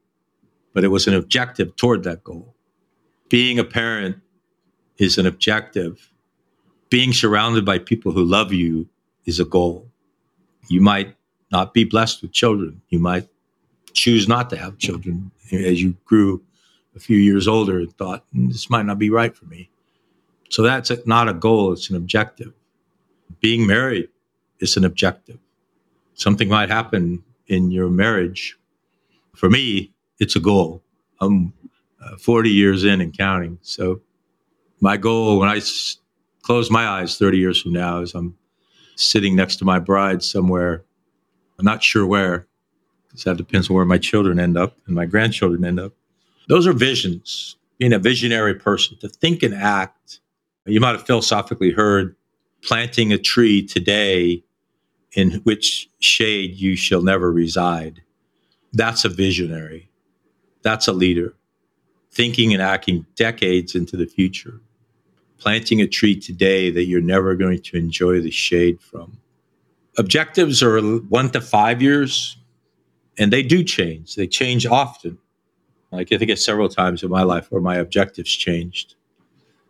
[0.73, 2.55] but it was an objective toward that goal.
[3.29, 4.17] Being a parent
[4.97, 6.08] is an objective.
[6.89, 8.87] Being surrounded by people who love you
[9.25, 9.87] is a goal.
[10.67, 11.15] You might
[11.51, 12.81] not be blessed with children.
[12.89, 13.27] You might
[13.93, 16.41] choose not to have children as you grew
[16.95, 19.69] a few years older and thought, hmm, this might not be right for me.
[20.49, 22.53] So that's not a goal, it's an objective.
[23.39, 24.09] Being married
[24.59, 25.37] is an objective.
[26.15, 28.57] Something might happen in your marriage.
[29.35, 30.81] For me, it's a goal.
[31.21, 31.53] I'm
[32.03, 33.59] uh, 40 years in and counting.
[33.61, 34.01] So
[34.81, 35.59] my goal when I
[36.49, 38.35] close my eyes 30 years from now is I'm
[38.95, 40.83] sitting next to my bride somewhere.
[41.59, 42.47] I'm not sure where,
[43.07, 45.93] because that depends on where my children end up and my grandchildren end up.
[46.47, 50.21] Those are visions, being a visionary person, to think and act.
[50.65, 52.15] You might have philosophically heard
[52.63, 54.43] planting a tree today
[55.13, 58.01] in which shade you shall never reside.
[58.73, 59.91] That's a visionary.
[60.63, 61.35] That's a leader,
[62.11, 64.61] thinking and acting decades into the future
[65.39, 69.17] planting a tree today that you're never going to enjoy the shade from.
[69.97, 72.37] Objectives are one to five years,
[73.17, 74.15] and they do change.
[74.15, 75.17] They change often.
[75.91, 78.95] Like I think it's several times in my life where my objectives changed.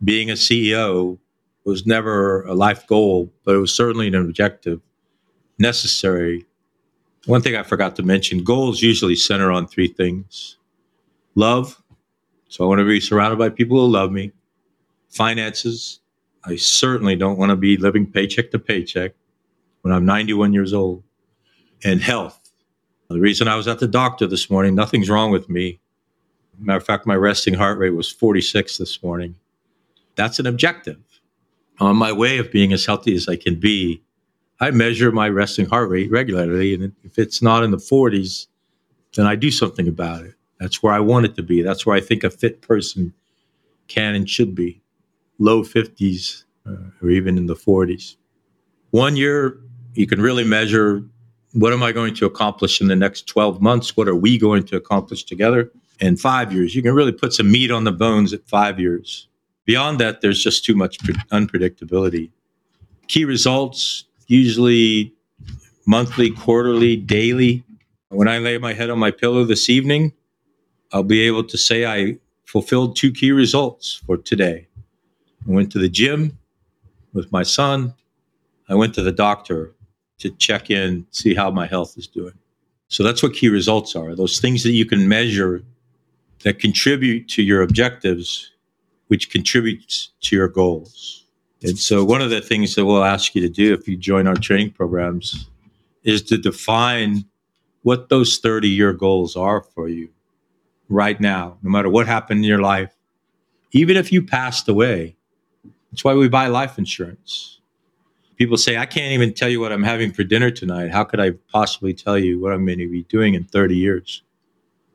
[0.02, 1.18] Being a CEO
[1.64, 4.80] was never a life goal, but it was certainly an objective
[5.58, 6.46] necessary.
[7.26, 10.56] One thing I forgot to mention goals usually center on three things
[11.34, 11.80] love.
[12.48, 14.32] So I want to be surrounded by people who love me
[15.10, 16.00] finances.
[16.44, 19.12] I certainly don't want to be living paycheck to paycheck
[19.82, 21.02] when I'm 91 years old.
[21.82, 22.38] And health.
[23.08, 25.80] The reason I was at the doctor this morning, nothing's wrong with me.
[26.58, 29.34] Matter of fact, my resting heart rate was 46 this morning.
[30.14, 31.00] That's an objective.
[31.78, 34.02] On my way of being as healthy as I can be,
[34.60, 36.74] I measure my resting heart rate regularly.
[36.74, 38.46] And if it's not in the 40s,
[39.14, 40.34] then I do something about it.
[40.58, 41.62] That's where I want it to be.
[41.62, 43.14] That's where I think a fit person
[43.88, 44.82] can and should be
[45.40, 48.16] low 50s uh, or even in the 40s.
[48.90, 49.58] One year,
[49.94, 51.02] you can really measure
[51.52, 53.96] what am I going to accomplish in the next 12 months?
[53.96, 55.72] What are we going to accomplish together?
[55.98, 59.26] In five years, you can really put some meat on the bones at five years.
[59.64, 60.98] Beyond that, there's just too much
[61.32, 62.30] unpredictability.
[63.08, 65.12] Key results, usually
[65.86, 67.64] monthly, quarterly, daily.
[68.08, 70.12] When I lay my head on my pillow this evening,
[70.92, 74.68] I'll be able to say I fulfilled two key results for today.
[75.48, 76.38] I went to the gym
[77.12, 77.94] with my son.
[78.68, 79.74] I went to the doctor
[80.18, 82.34] to check in, see how my health is doing.
[82.88, 85.62] So that's what key results are those things that you can measure
[86.42, 88.50] that contribute to your objectives,
[89.08, 91.26] which contributes to your goals.
[91.62, 94.26] And so, one of the things that we'll ask you to do if you join
[94.26, 95.50] our training programs
[96.04, 97.24] is to define
[97.82, 100.08] what those 30 year goals are for you
[100.88, 102.94] right now, no matter what happened in your life.
[103.72, 105.16] Even if you passed away,
[105.90, 107.60] that's why we buy life insurance.
[108.36, 110.90] People say, I can't even tell you what I'm having for dinner tonight.
[110.90, 114.22] How could I possibly tell you what I'm going to be doing in 30 years?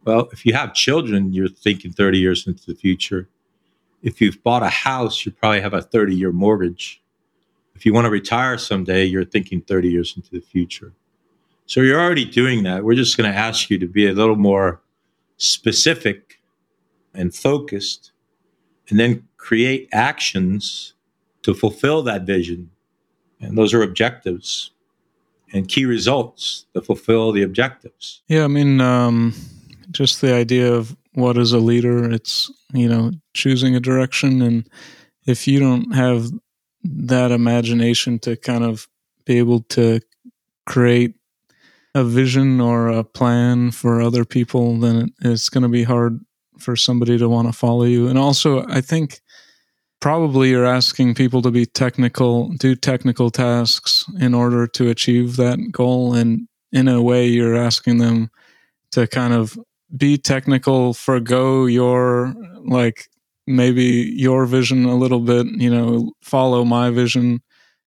[0.04, 3.28] Well, if you have children, you're thinking 30 years into the future.
[4.02, 7.02] If you've bought a house, you probably have a 30 year mortgage.
[7.76, 10.94] If you want to retire someday, you're thinking 30 years into the future.
[11.66, 12.84] So you're already doing that.
[12.84, 14.82] We're just going to ask you to be a little more
[15.38, 16.40] specific
[17.14, 18.12] and focused
[18.90, 20.96] and then create actions
[21.44, 22.72] to fulfill that vision.
[23.40, 24.72] And those are objectives
[25.54, 28.24] and key results to fulfill the objectives.
[28.28, 29.36] Yeah, I mean, um,
[29.92, 34.42] just the idea of what is a leader, it's, you know, choosing a direction.
[34.42, 34.68] And
[35.28, 36.32] if you don't have
[36.84, 38.88] that imagination to kind of
[39.26, 40.00] be able to
[40.66, 41.14] create
[41.94, 46.20] a vision or a plan for other people, then it's going to be hard
[46.58, 48.08] for somebody to want to follow you.
[48.08, 49.22] And also, I think
[50.00, 55.72] probably you're asking people to be technical, do technical tasks in order to achieve that
[55.72, 56.14] goal.
[56.14, 58.30] And in a way, you're asking them
[58.92, 59.58] to kind of
[59.96, 62.34] be technical, forego your,
[62.64, 63.08] like,
[63.48, 67.42] maybe your vision a little bit, you know, follow my vision,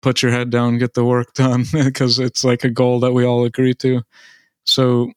[0.02, 3.24] put your head down, get the work done, because it's like a goal that we
[3.24, 4.02] all agree to.
[4.64, 5.10] So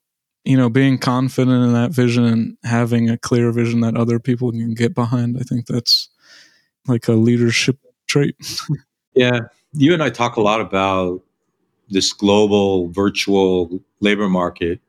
[0.46, 4.52] you know, being confident in that vision and having a clear vision that other people
[4.52, 5.38] can get behind.
[5.38, 6.10] I think that's
[6.90, 7.78] like a leadership
[8.08, 8.36] trait.
[9.16, 9.40] yeah.
[9.74, 11.22] you and I talk a lot about
[11.90, 14.80] this global virtual labor market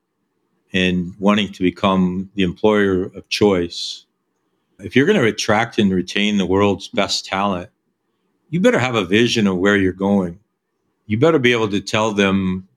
[0.72, 4.04] and wanting to become the employer of choice.
[4.78, 7.70] If you're going to attract and retain the world's best talent,
[8.50, 10.38] you better have a vision of where you're going.
[11.06, 12.68] You better be able to tell them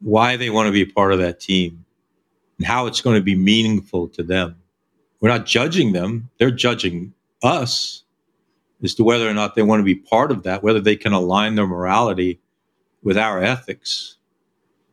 [0.00, 1.84] why they want to be a part of that team
[2.58, 4.56] and how it's going to be meaningful to them.
[5.20, 8.01] We're not judging them, they're judging us
[8.82, 11.12] as to whether or not they want to be part of that, whether they can
[11.12, 12.40] align their morality
[13.02, 14.16] with our ethics.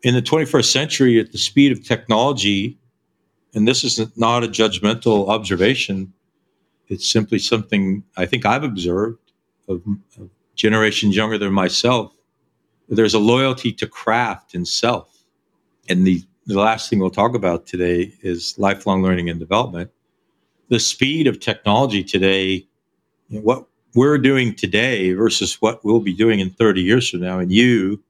[0.02, 2.78] In the 21st century, at the speed of technology,
[3.54, 6.14] and this is not a judgmental observation,
[6.88, 9.32] it's simply something I think I've observed
[9.68, 9.82] of,
[10.18, 12.14] of generations younger than myself.
[12.88, 15.24] There's a loyalty to craft and self.
[15.88, 19.92] And the, the last thing we'll talk about today is lifelong learning and development
[20.70, 22.66] the speed of technology today,
[23.30, 27.40] what we're doing today versus what we'll be doing in 30 years from now.
[27.40, 28.02] And you,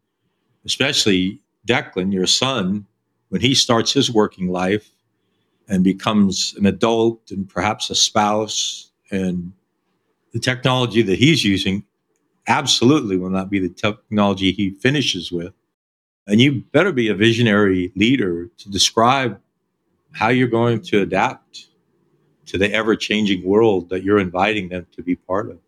[0.66, 2.86] especially Declan, your son,
[3.30, 4.90] when he starts his working life
[5.68, 9.54] and becomes an adult and perhaps a spouse, and
[10.34, 11.84] the technology that he's using
[12.48, 15.54] absolutely will not be the technology he finishes with.
[16.28, 19.40] And you better be a visionary leader to describe
[20.12, 21.68] how you're going to adapt
[22.48, 25.60] to the ever changing world that you're inviting them to be part of.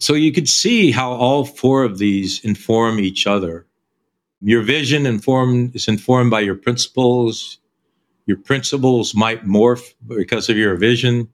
[0.00, 3.66] So you could see how all four of these inform each other.
[4.40, 7.58] Your vision informed is informed by your principles.
[8.24, 11.28] Your principles might morph because of your vision.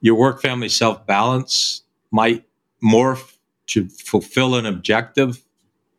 [0.00, 2.44] Your work family self balance might
[2.82, 3.36] morph
[3.66, 5.44] to fulfill an objective.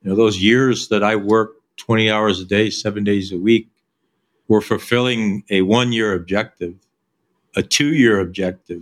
[0.01, 3.69] You know, those years that I worked 20 hours a day, seven days a week,
[4.47, 6.75] were fulfilling a one year objective
[7.55, 8.81] a two year objective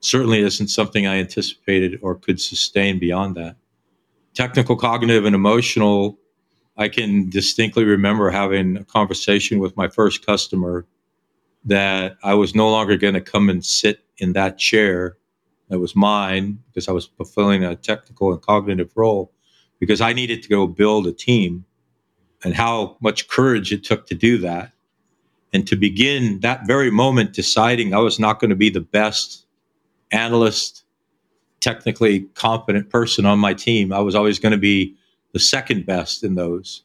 [0.00, 3.56] certainly isn't something I anticipated or could sustain beyond that.
[4.34, 6.18] Technical, cognitive, and emotional,
[6.76, 10.86] I can distinctly remember having a conversation with my first customer
[11.64, 15.18] that I was no longer going to come and sit in that chair
[15.68, 19.32] that was mine because I was fulfilling a technical and cognitive role
[19.78, 21.64] because I needed to go build a team
[22.42, 24.72] and how much courage it took to do that
[25.52, 29.46] and to begin that very moment deciding I was not going to be the best
[30.12, 30.84] analyst,
[31.60, 33.92] technically competent person on my team.
[33.92, 34.94] I was always going to be
[35.32, 36.84] the second best in those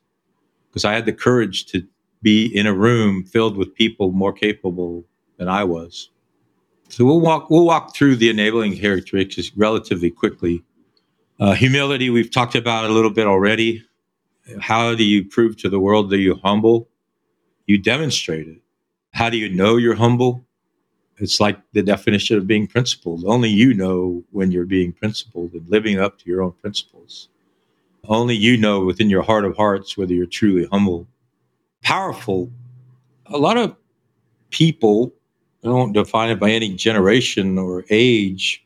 [0.70, 1.86] because I had the courage to
[2.22, 5.06] be in a room filled with people more capable
[5.38, 6.10] than I was.
[6.90, 10.64] So we'll walk we'll walk through the enabling characteristics relatively quickly.
[11.40, 13.84] Uh, humility we've talked about a little bit already.
[14.62, 16.88] How do you prove to the world that you're humble?
[17.66, 18.62] you demonstrate it.
[19.12, 20.46] How do you know you're humble?
[21.18, 23.24] It's like the definition of being principled.
[23.26, 27.30] Only you know when you're being principled and living up to your own principles.
[28.08, 31.08] Only you know within your heart of hearts whether you're truly humble.
[31.82, 32.52] Powerful.
[33.28, 33.76] A lot of
[34.52, 35.14] people,
[35.64, 38.66] I don't define it by any generation or age,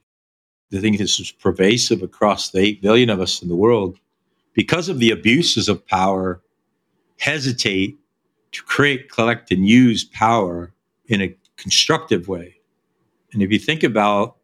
[0.73, 3.97] I think this is pervasive across the 8 billion of us in the world,
[4.53, 6.41] because of the abuses of power,
[7.19, 7.97] hesitate
[8.51, 10.71] to create, collect, and use power
[11.07, 12.55] in a constructive way.
[13.33, 14.37] And if you think about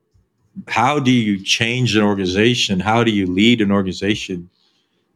[0.68, 4.50] how do you change an organization, how do you lead an organization,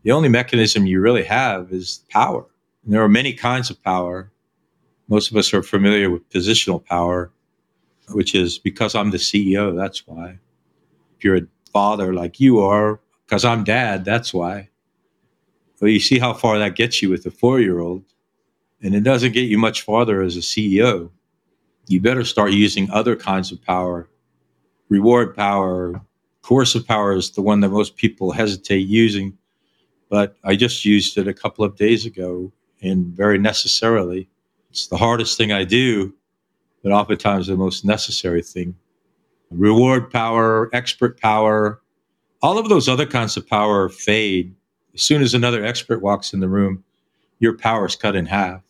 [0.03, 2.45] the only mechanism you really have is power.
[2.83, 4.31] And there are many kinds of power.
[5.07, 7.31] Most of us are familiar with positional power,
[8.09, 10.39] which is because I'm the CEO, that's why.
[11.17, 14.69] If you're a father like you are, because I'm dad, that's why.
[15.79, 18.03] Well, you see how far that gets you with a four year old
[18.81, 21.09] and it doesn't get you much farther as a CEO.
[21.89, 24.07] You better start using other kinds of power.
[24.89, 25.99] Reward power,
[26.43, 29.35] coercive power is the one that most people hesitate using,
[30.07, 32.51] but I just used it a couple of days ago
[32.83, 34.29] and very necessarily.
[34.69, 36.13] It's the hardest thing I do,
[36.83, 38.75] but oftentimes the most necessary thing.
[39.49, 41.81] Reward power, expert power,
[42.43, 44.53] all of those other kinds of power fade.
[44.93, 46.83] As soon as another expert walks in the room,
[47.39, 48.61] your power is cut in half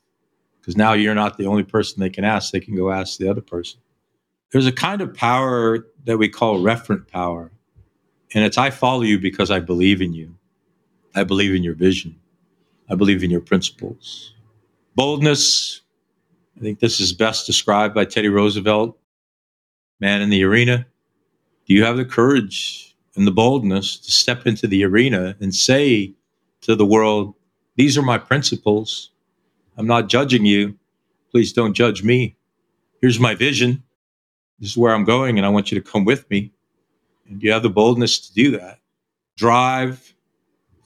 [0.59, 2.51] because now you're not the only person they can ask.
[2.51, 3.79] They can go ask the other person.
[4.51, 7.51] There's a kind of power that we call referent power.
[8.33, 10.35] And it's I follow you because I believe in you.
[11.15, 12.19] I believe in your vision.
[12.89, 14.33] I believe in your principles.
[14.95, 15.81] Boldness,
[16.57, 18.97] I think this is best described by Teddy Roosevelt,
[19.99, 20.85] man in the arena.
[21.65, 26.13] Do you have the courage and the boldness to step into the arena and say
[26.61, 27.35] to the world,
[27.75, 29.11] These are my principles.
[29.79, 30.77] I'm not judging you.
[31.31, 32.35] Please don't judge me.
[33.01, 33.81] Here's my vision.
[34.59, 36.51] This is where I'm going, and I want you to come with me.
[37.29, 38.79] And you have the boldness to do that.
[39.37, 40.13] Drive,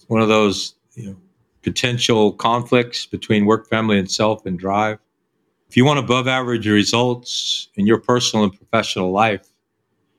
[0.07, 1.15] one of those you know,
[1.63, 4.99] potential conflicts between work, family, and self and drive.
[5.67, 9.49] If you want above average results in your personal and professional life,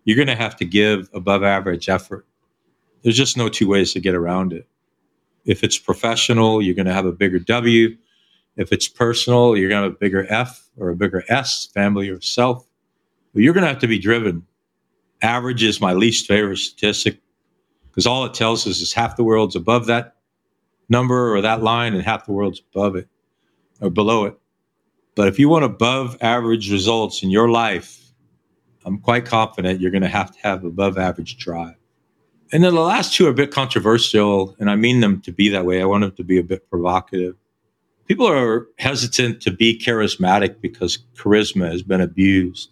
[0.02, 2.26] you're going to have to give above average effort.
[3.02, 4.66] There's just no two ways to get around it.
[5.44, 7.96] If it's professional, you're going to have a bigger W.
[8.56, 12.08] If it's personal, you're going to have a bigger F or a bigger S, family
[12.08, 12.66] or self.
[13.32, 14.46] But you're going to have to be driven.
[15.22, 17.20] Average is my least favorite statistic
[17.90, 20.16] because all it tells us is half the world's above that
[20.88, 23.08] number or that line and half the world's above it
[23.80, 24.38] or below it.
[25.14, 28.00] But if you want above average results in your life,
[28.84, 31.76] I'm quite confident you're going to have to have above average drive.
[32.52, 35.48] And then the last two are a bit controversial, and I mean them to be
[35.48, 35.80] that way.
[35.80, 37.36] I want them to be a bit provocative.
[38.06, 42.70] People are hesitant to be charismatic because charisma has been abused.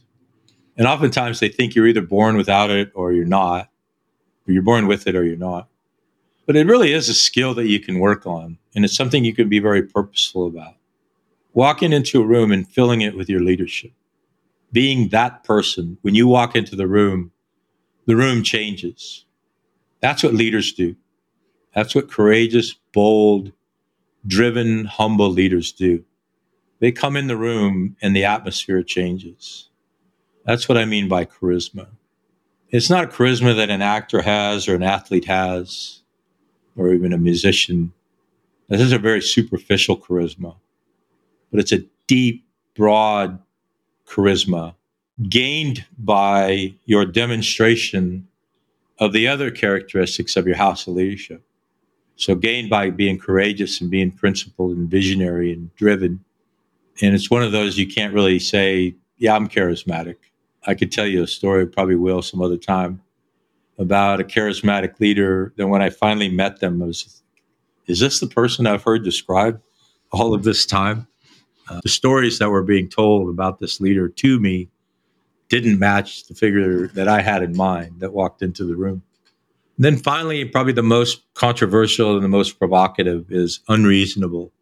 [0.77, 3.71] And oftentimes they think you're either born without it or you're not,
[4.47, 5.69] or you're born with it or you're not.
[6.47, 9.35] But it really is a skill that you can work on, and it's something you
[9.35, 10.75] can be very purposeful about.
[11.55, 13.93] Walking into a room and filling it with your leadership
[14.73, 17.31] being that person, when you walk into the room,
[18.07, 19.27] the room changes.
[20.01, 20.97] That's what leaders do.
[21.75, 23.53] That's what courageous, bold,
[24.27, 26.05] driven, humble leaders do.
[26.81, 29.69] They come in the room and the atmosphere changes.
[30.45, 31.89] That's what I mean by charisma.
[32.71, 36.03] It's not a charisma that an actor has or an athlete has
[36.77, 37.93] or even a musician.
[38.69, 40.57] This is a very superficial charisma,
[41.51, 43.39] but it's a deep, broad,
[44.07, 44.75] charisma
[45.29, 48.27] gained by your demonstration
[48.99, 51.43] of the other characteristics of your house of leadership.
[52.17, 56.25] So, gained by being courageous and being principled and visionary and driven.
[57.01, 60.17] And it's one of those you can't really say, Yeah, I'm charismatic.
[60.67, 63.03] I could tell you a story, probably will some other time,
[63.79, 65.53] about a charismatic leader.
[65.57, 67.23] Then, when I finally met them, I was,
[67.87, 69.61] Is this the person I've heard described
[70.13, 71.09] all of this time?
[71.69, 74.69] Uh, the stories that were being told about this leader to me
[75.49, 79.03] didn't match the figure that I had in mind that walked into the room.
[79.79, 84.53] Then finally, probably the most controversial and the most provocative is unreasonable.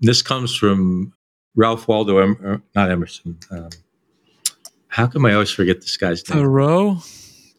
[0.00, 1.12] This comes from
[1.56, 3.38] Ralph Waldo, em- er, not Emerson.
[3.50, 3.70] Um,
[4.88, 6.38] how come I always forget this guy's name?
[6.38, 6.98] Thoreau?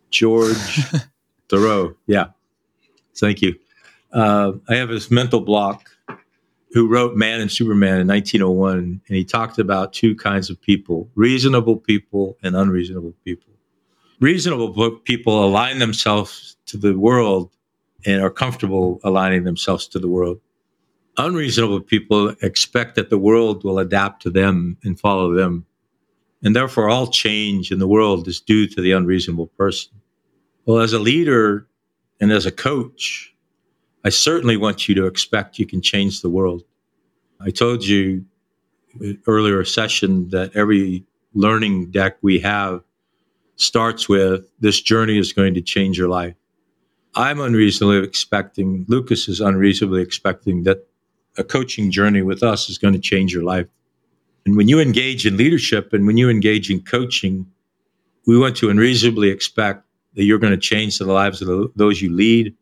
[0.10, 0.80] George
[1.50, 1.96] Thoreau.
[2.08, 2.28] Yeah.
[3.18, 3.56] Thank you.
[4.14, 5.90] Uh, I have this mental block
[6.72, 11.10] who wrote Man and Superman in 1901, and he talked about two kinds of people
[11.16, 13.54] reasonable people and unreasonable people.
[14.20, 17.55] Reasonable people align themselves to the world
[18.05, 20.39] and are comfortable aligning themselves to the world.
[21.18, 25.66] Unreasonable people expect that the world will adapt to them and follow them.
[26.43, 29.93] And therefore, all change in the world is due to the unreasonable person.
[30.66, 31.68] Well, as a leader
[32.20, 33.34] and as a coach,
[34.03, 36.63] I certainly want you to expect you can change the world.
[37.39, 38.26] I told you
[39.28, 42.82] earlier session that every learning deck we have
[43.55, 46.36] starts with this journey is going to change your life.
[47.16, 50.88] I'm unreasonably expecting, Lucas is unreasonably expecting that
[51.38, 53.68] a coaching journey with us is going to change your life.
[54.45, 57.45] And when you engage in leadership and when you engage in coaching,
[58.28, 59.86] we want to unreasonably expect
[60.16, 62.55] that you're going to change the lives of those you lead,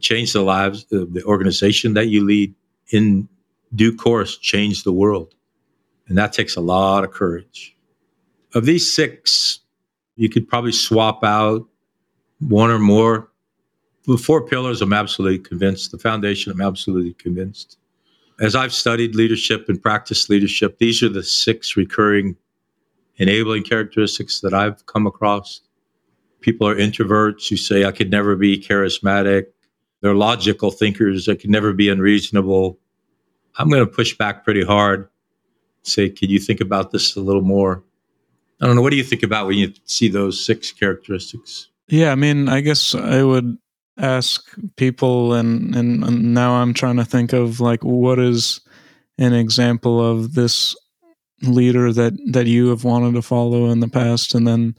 [0.00, 2.54] change the lives of the organization that you lead,
[2.90, 3.28] in
[3.74, 5.34] due course, change the world.
[6.08, 7.76] And that takes a lot of courage.
[8.54, 9.60] Of these six,
[10.16, 11.66] you could probably swap out
[12.40, 13.28] one or more.
[14.06, 15.90] The four pillars, I'm absolutely convinced.
[15.90, 17.78] The foundation, I'm absolutely convinced.
[18.40, 22.36] As I've studied leadership and practiced leadership, these are the six recurring
[23.16, 25.62] enabling characteristics that I've come across.
[26.40, 29.46] People are introverts who say, I could never be charismatic.
[30.00, 31.28] They're logical thinkers.
[31.28, 32.78] I could never be unreasonable.
[33.56, 35.08] I'm going to push back pretty hard.
[35.82, 37.82] Say, can you think about this a little more?
[38.60, 38.82] I don't know.
[38.82, 41.68] What do you think about when you see those six characteristics?
[41.88, 43.56] Yeah, I mean, I guess I would
[43.98, 44.44] ask
[44.76, 48.60] people, and, and, now I'm trying to think of like what is
[49.18, 50.76] an example of this
[51.42, 54.74] leader that that you have wanted to follow in the past, and then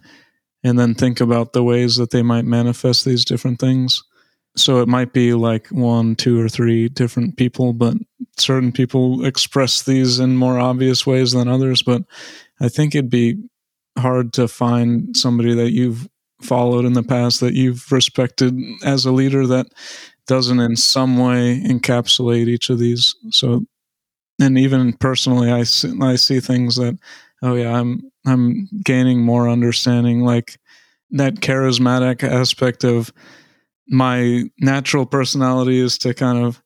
[0.64, 4.04] and then think about the ways that they might manifest these different things.
[4.56, 7.96] So it might be like one, two, or three different people, but
[8.38, 11.84] certain people express these in more obvious ways than others.
[11.84, 12.04] But
[12.60, 13.38] I think it'd be
[13.98, 16.10] hard to find somebody that you've
[16.42, 19.68] followed in the past that you've respected as a leader that
[20.28, 23.16] doesn't in some way encapsulate each of these.
[23.32, 23.66] So,
[24.40, 26.98] and even personally, I see, I see things that,
[27.42, 30.60] oh yeah, I'm I'm gaining more understanding, like
[31.12, 33.12] that charismatic aspect of
[33.88, 36.62] my natural personality is to kind of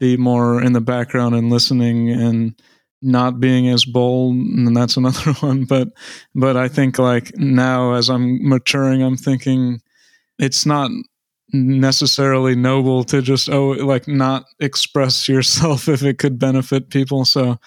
[0.00, 2.60] be more in the background and listening and
[3.04, 5.64] not being as bold and that's another one.
[5.64, 5.88] But
[6.34, 9.80] but i think like now as i'm maturing i'm thinking
[10.38, 10.90] it's not
[11.52, 17.24] necessarily noble to just oh like not express yourself if it could benefit people.
[17.24, 17.58] So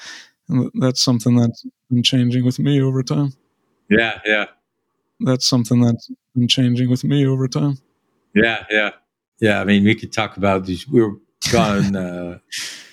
[0.76, 3.34] that's something that's been changing with me over time.
[3.90, 4.46] Yeah yeah.
[5.20, 7.78] That's something that's been changing with me over time.
[8.36, 8.92] Yeah yeah.
[9.40, 11.16] Yeah i mean we could talk about these we were
[11.52, 12.40] gone uh,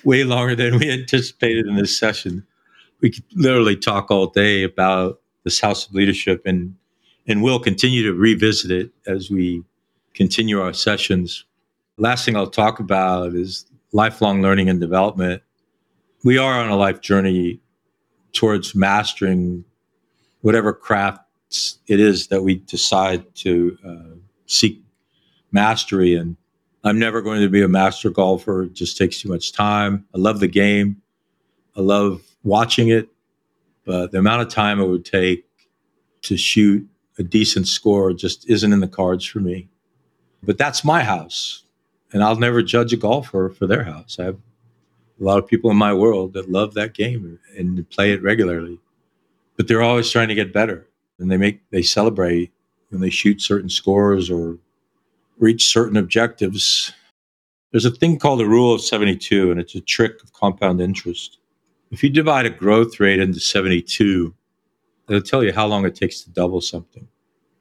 [0.03, 2.45] way longer than we anticipated in this session
[3.01, 6.75] we could literally talk all day about this house of leadership and
[7.27, 9.63] and we'll continue to revisit it as we
[10.13, 11.43] continue our sessions.
[11.97, 15.41] Last thing I'll talk about is lifelong learning and development.
[16.23, 17.59] We are on a life journey
[18.31, 19.65] towards mastering
[20.41, 24.83] whatever crafts it is that we decide to uh, seek
[25.51, 26.37] mastery in.
[26.85, 28.63] I'm never going to be a master golfer.
[28.63, 30.05] It just takes too much time.
[30.13, 31.01] I love the game.
[31.75, 33.09] I love watching it,
[33.85, 35.45] but the amount of time it would take
[36.21, 39.67] to shoot a decent score just isn't in the cards for me.
[40.43, 41.63] But that's my house.
[42.13, 44.17] And I'll never judge a golfer for their house.
[44.19, 44.37] I have
[45.19, 48.79] a lot of people in my world that love that game and play it regularly.
[49.57, 50.87] But they're always trying to get better.
[51.17, 52.51] And they make they celebrate
[52.89, 54.59] when they shoot certain scores or
[55.37, 56.93] reach certain objectives.
[57.71, 61.39] There's a thing called the rule of 72, and it's a trick of compound interest.
[61.91, 64.33] If you divide a growth rate into 72,
[65.07, 67.07] it'll tell you how long it takes to double something.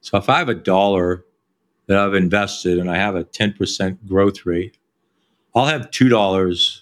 [0.01, 1.25] So if I have a dollar
[1.87, 4.79] that I've invested and I have a 10% growth rate,
[5.55, 6.81] I'll have $2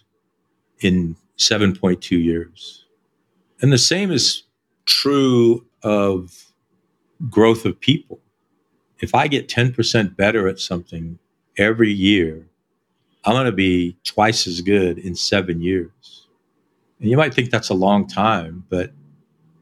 [0.81, 2.85] in 7.2 years.
[3.61, 4.45] And the same is
[4.87, 6.53] true of
[7.29, 8.22] growth of people.
[9.03, 11.19] If I get 10% better at something
[11.59, 12.47] every year,
[13.25, 16.29] I'm going to be twice as good in seven years.
[17.01, 18.93] And you might think that's a long time, but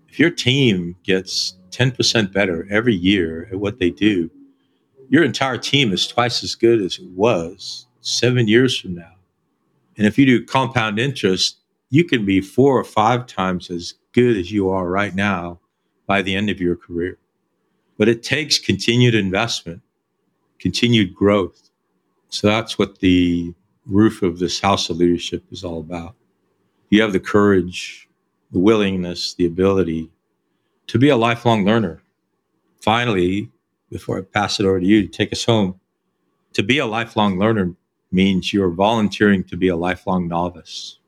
[0.09, 4.31] if your team gets 10% better every year at what they do,
[5.09, 9.15] your entire team is twice as good as it was seven years from now.
[9.97, 14.37] And if you do compound interest, you can be four or five times as good
[14.37, 15.61] as you are right now
[16.07, 17.20] by the end of your career.
[18.01, 19.83] But it takes continued investment,
[20.59, 21.69] continued growth.
[22.31, 23.53] So that's what the
[23.85, 26.15] roof of this house of leadership is all about.
[26.89, 28.09] You have the courage,
[28.53, 30.11] the willingness, the ability
[30.87, 32.01] to be a lifelong learner.
[32.81, 33.51] Finally,
[33.91, 35.79] before I pass it over to you to take us home.
[36.55, 37.75] To be a lifelong learner
[38.11, 40.99] means you're volunteering to be a lifelong novice.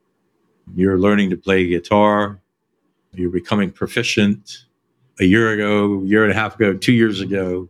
[0.74, 2.42] You're learning to play guitar,
[3.14, 4.66] you're becoming proficient.
[5.20, 7.68] A year ago, year and a half ago, two years ago,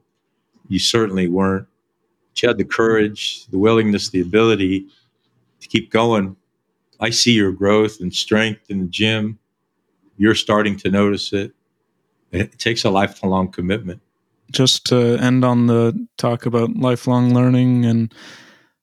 [0.69, 1.67] you certainly weren't.
[2.31, 4.87] But you had the courage, the willingness, the ability
[5.61, 6.37] to keep going.
[7.01, 9.39] I see your growth and strength in the gym.
[10.17, 11.53] You're starting to notice it.
[12.31, 14.01] It takes a lifelong commitment
[14.53, 18.15] just to end on the talk about lifelong learning and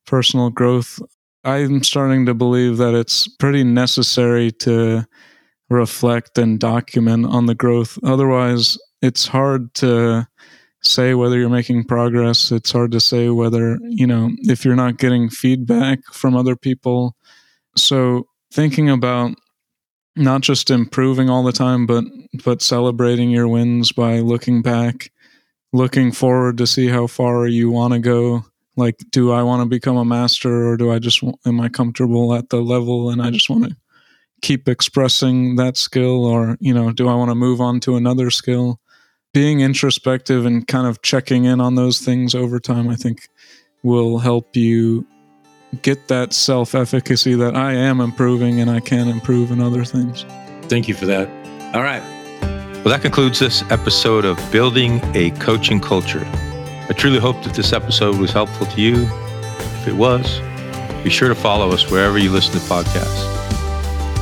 [0.05, 0.99] personal growth,
[1.43, 5.05] I'm starting to believe that it's pretty necessary to
[5.70, 7.97] reflect and document on the growth.
[8.03, 10.28] Otherwise, it's hard to
[10.82, 12.51] say whether you're making progress.
[12.51, 17.15] It's hard to say whether, you know, if you're not getting feedback from other people.
[17.76, 19.36] So, thinking about
[20.15, 22.03] not just improving all the time but
[22.43, 25.11] but celebrating your wins by looking back
[25.72, 28.43] looking forward to see how far you want to go
[28.76, 32.34] like do i want to become a master or do i just am i comfortable
[32.34, 33.76] at the level and i just want to
[34.42, 38.30] keep expressing that skill or you know do i want to move on to another
[38.30, 38.80] skill
[39.34, 43.28] being introspective and kind of checking in on those things over time i think
[43.84, 45.06] will help you
[45.82, 50.26] get that self efficacy that i am improving and i can improve in other things
[50.64, 51.28] thank you for that
[51.76, 52.04] all right
[52.80, 56.24] well, that concludes this episode of Building a Coaching Culture.
[56.90, 59.04] I truly hope that this episode was helpful to you.
[59.82, 60.40] If it was,
[61.04, 63.39] be sure to follow us wherever you listen to podcasts.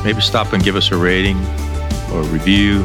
[0.04, 1.36] Maybe stop and give us a rating
[2.12, 2.84] or a review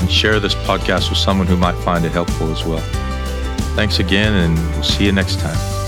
[0.00, 2.82] and share this podcast with someone who might find it helpful as well.
[3.74, 5.83] Thanks again, and we'll see you next time.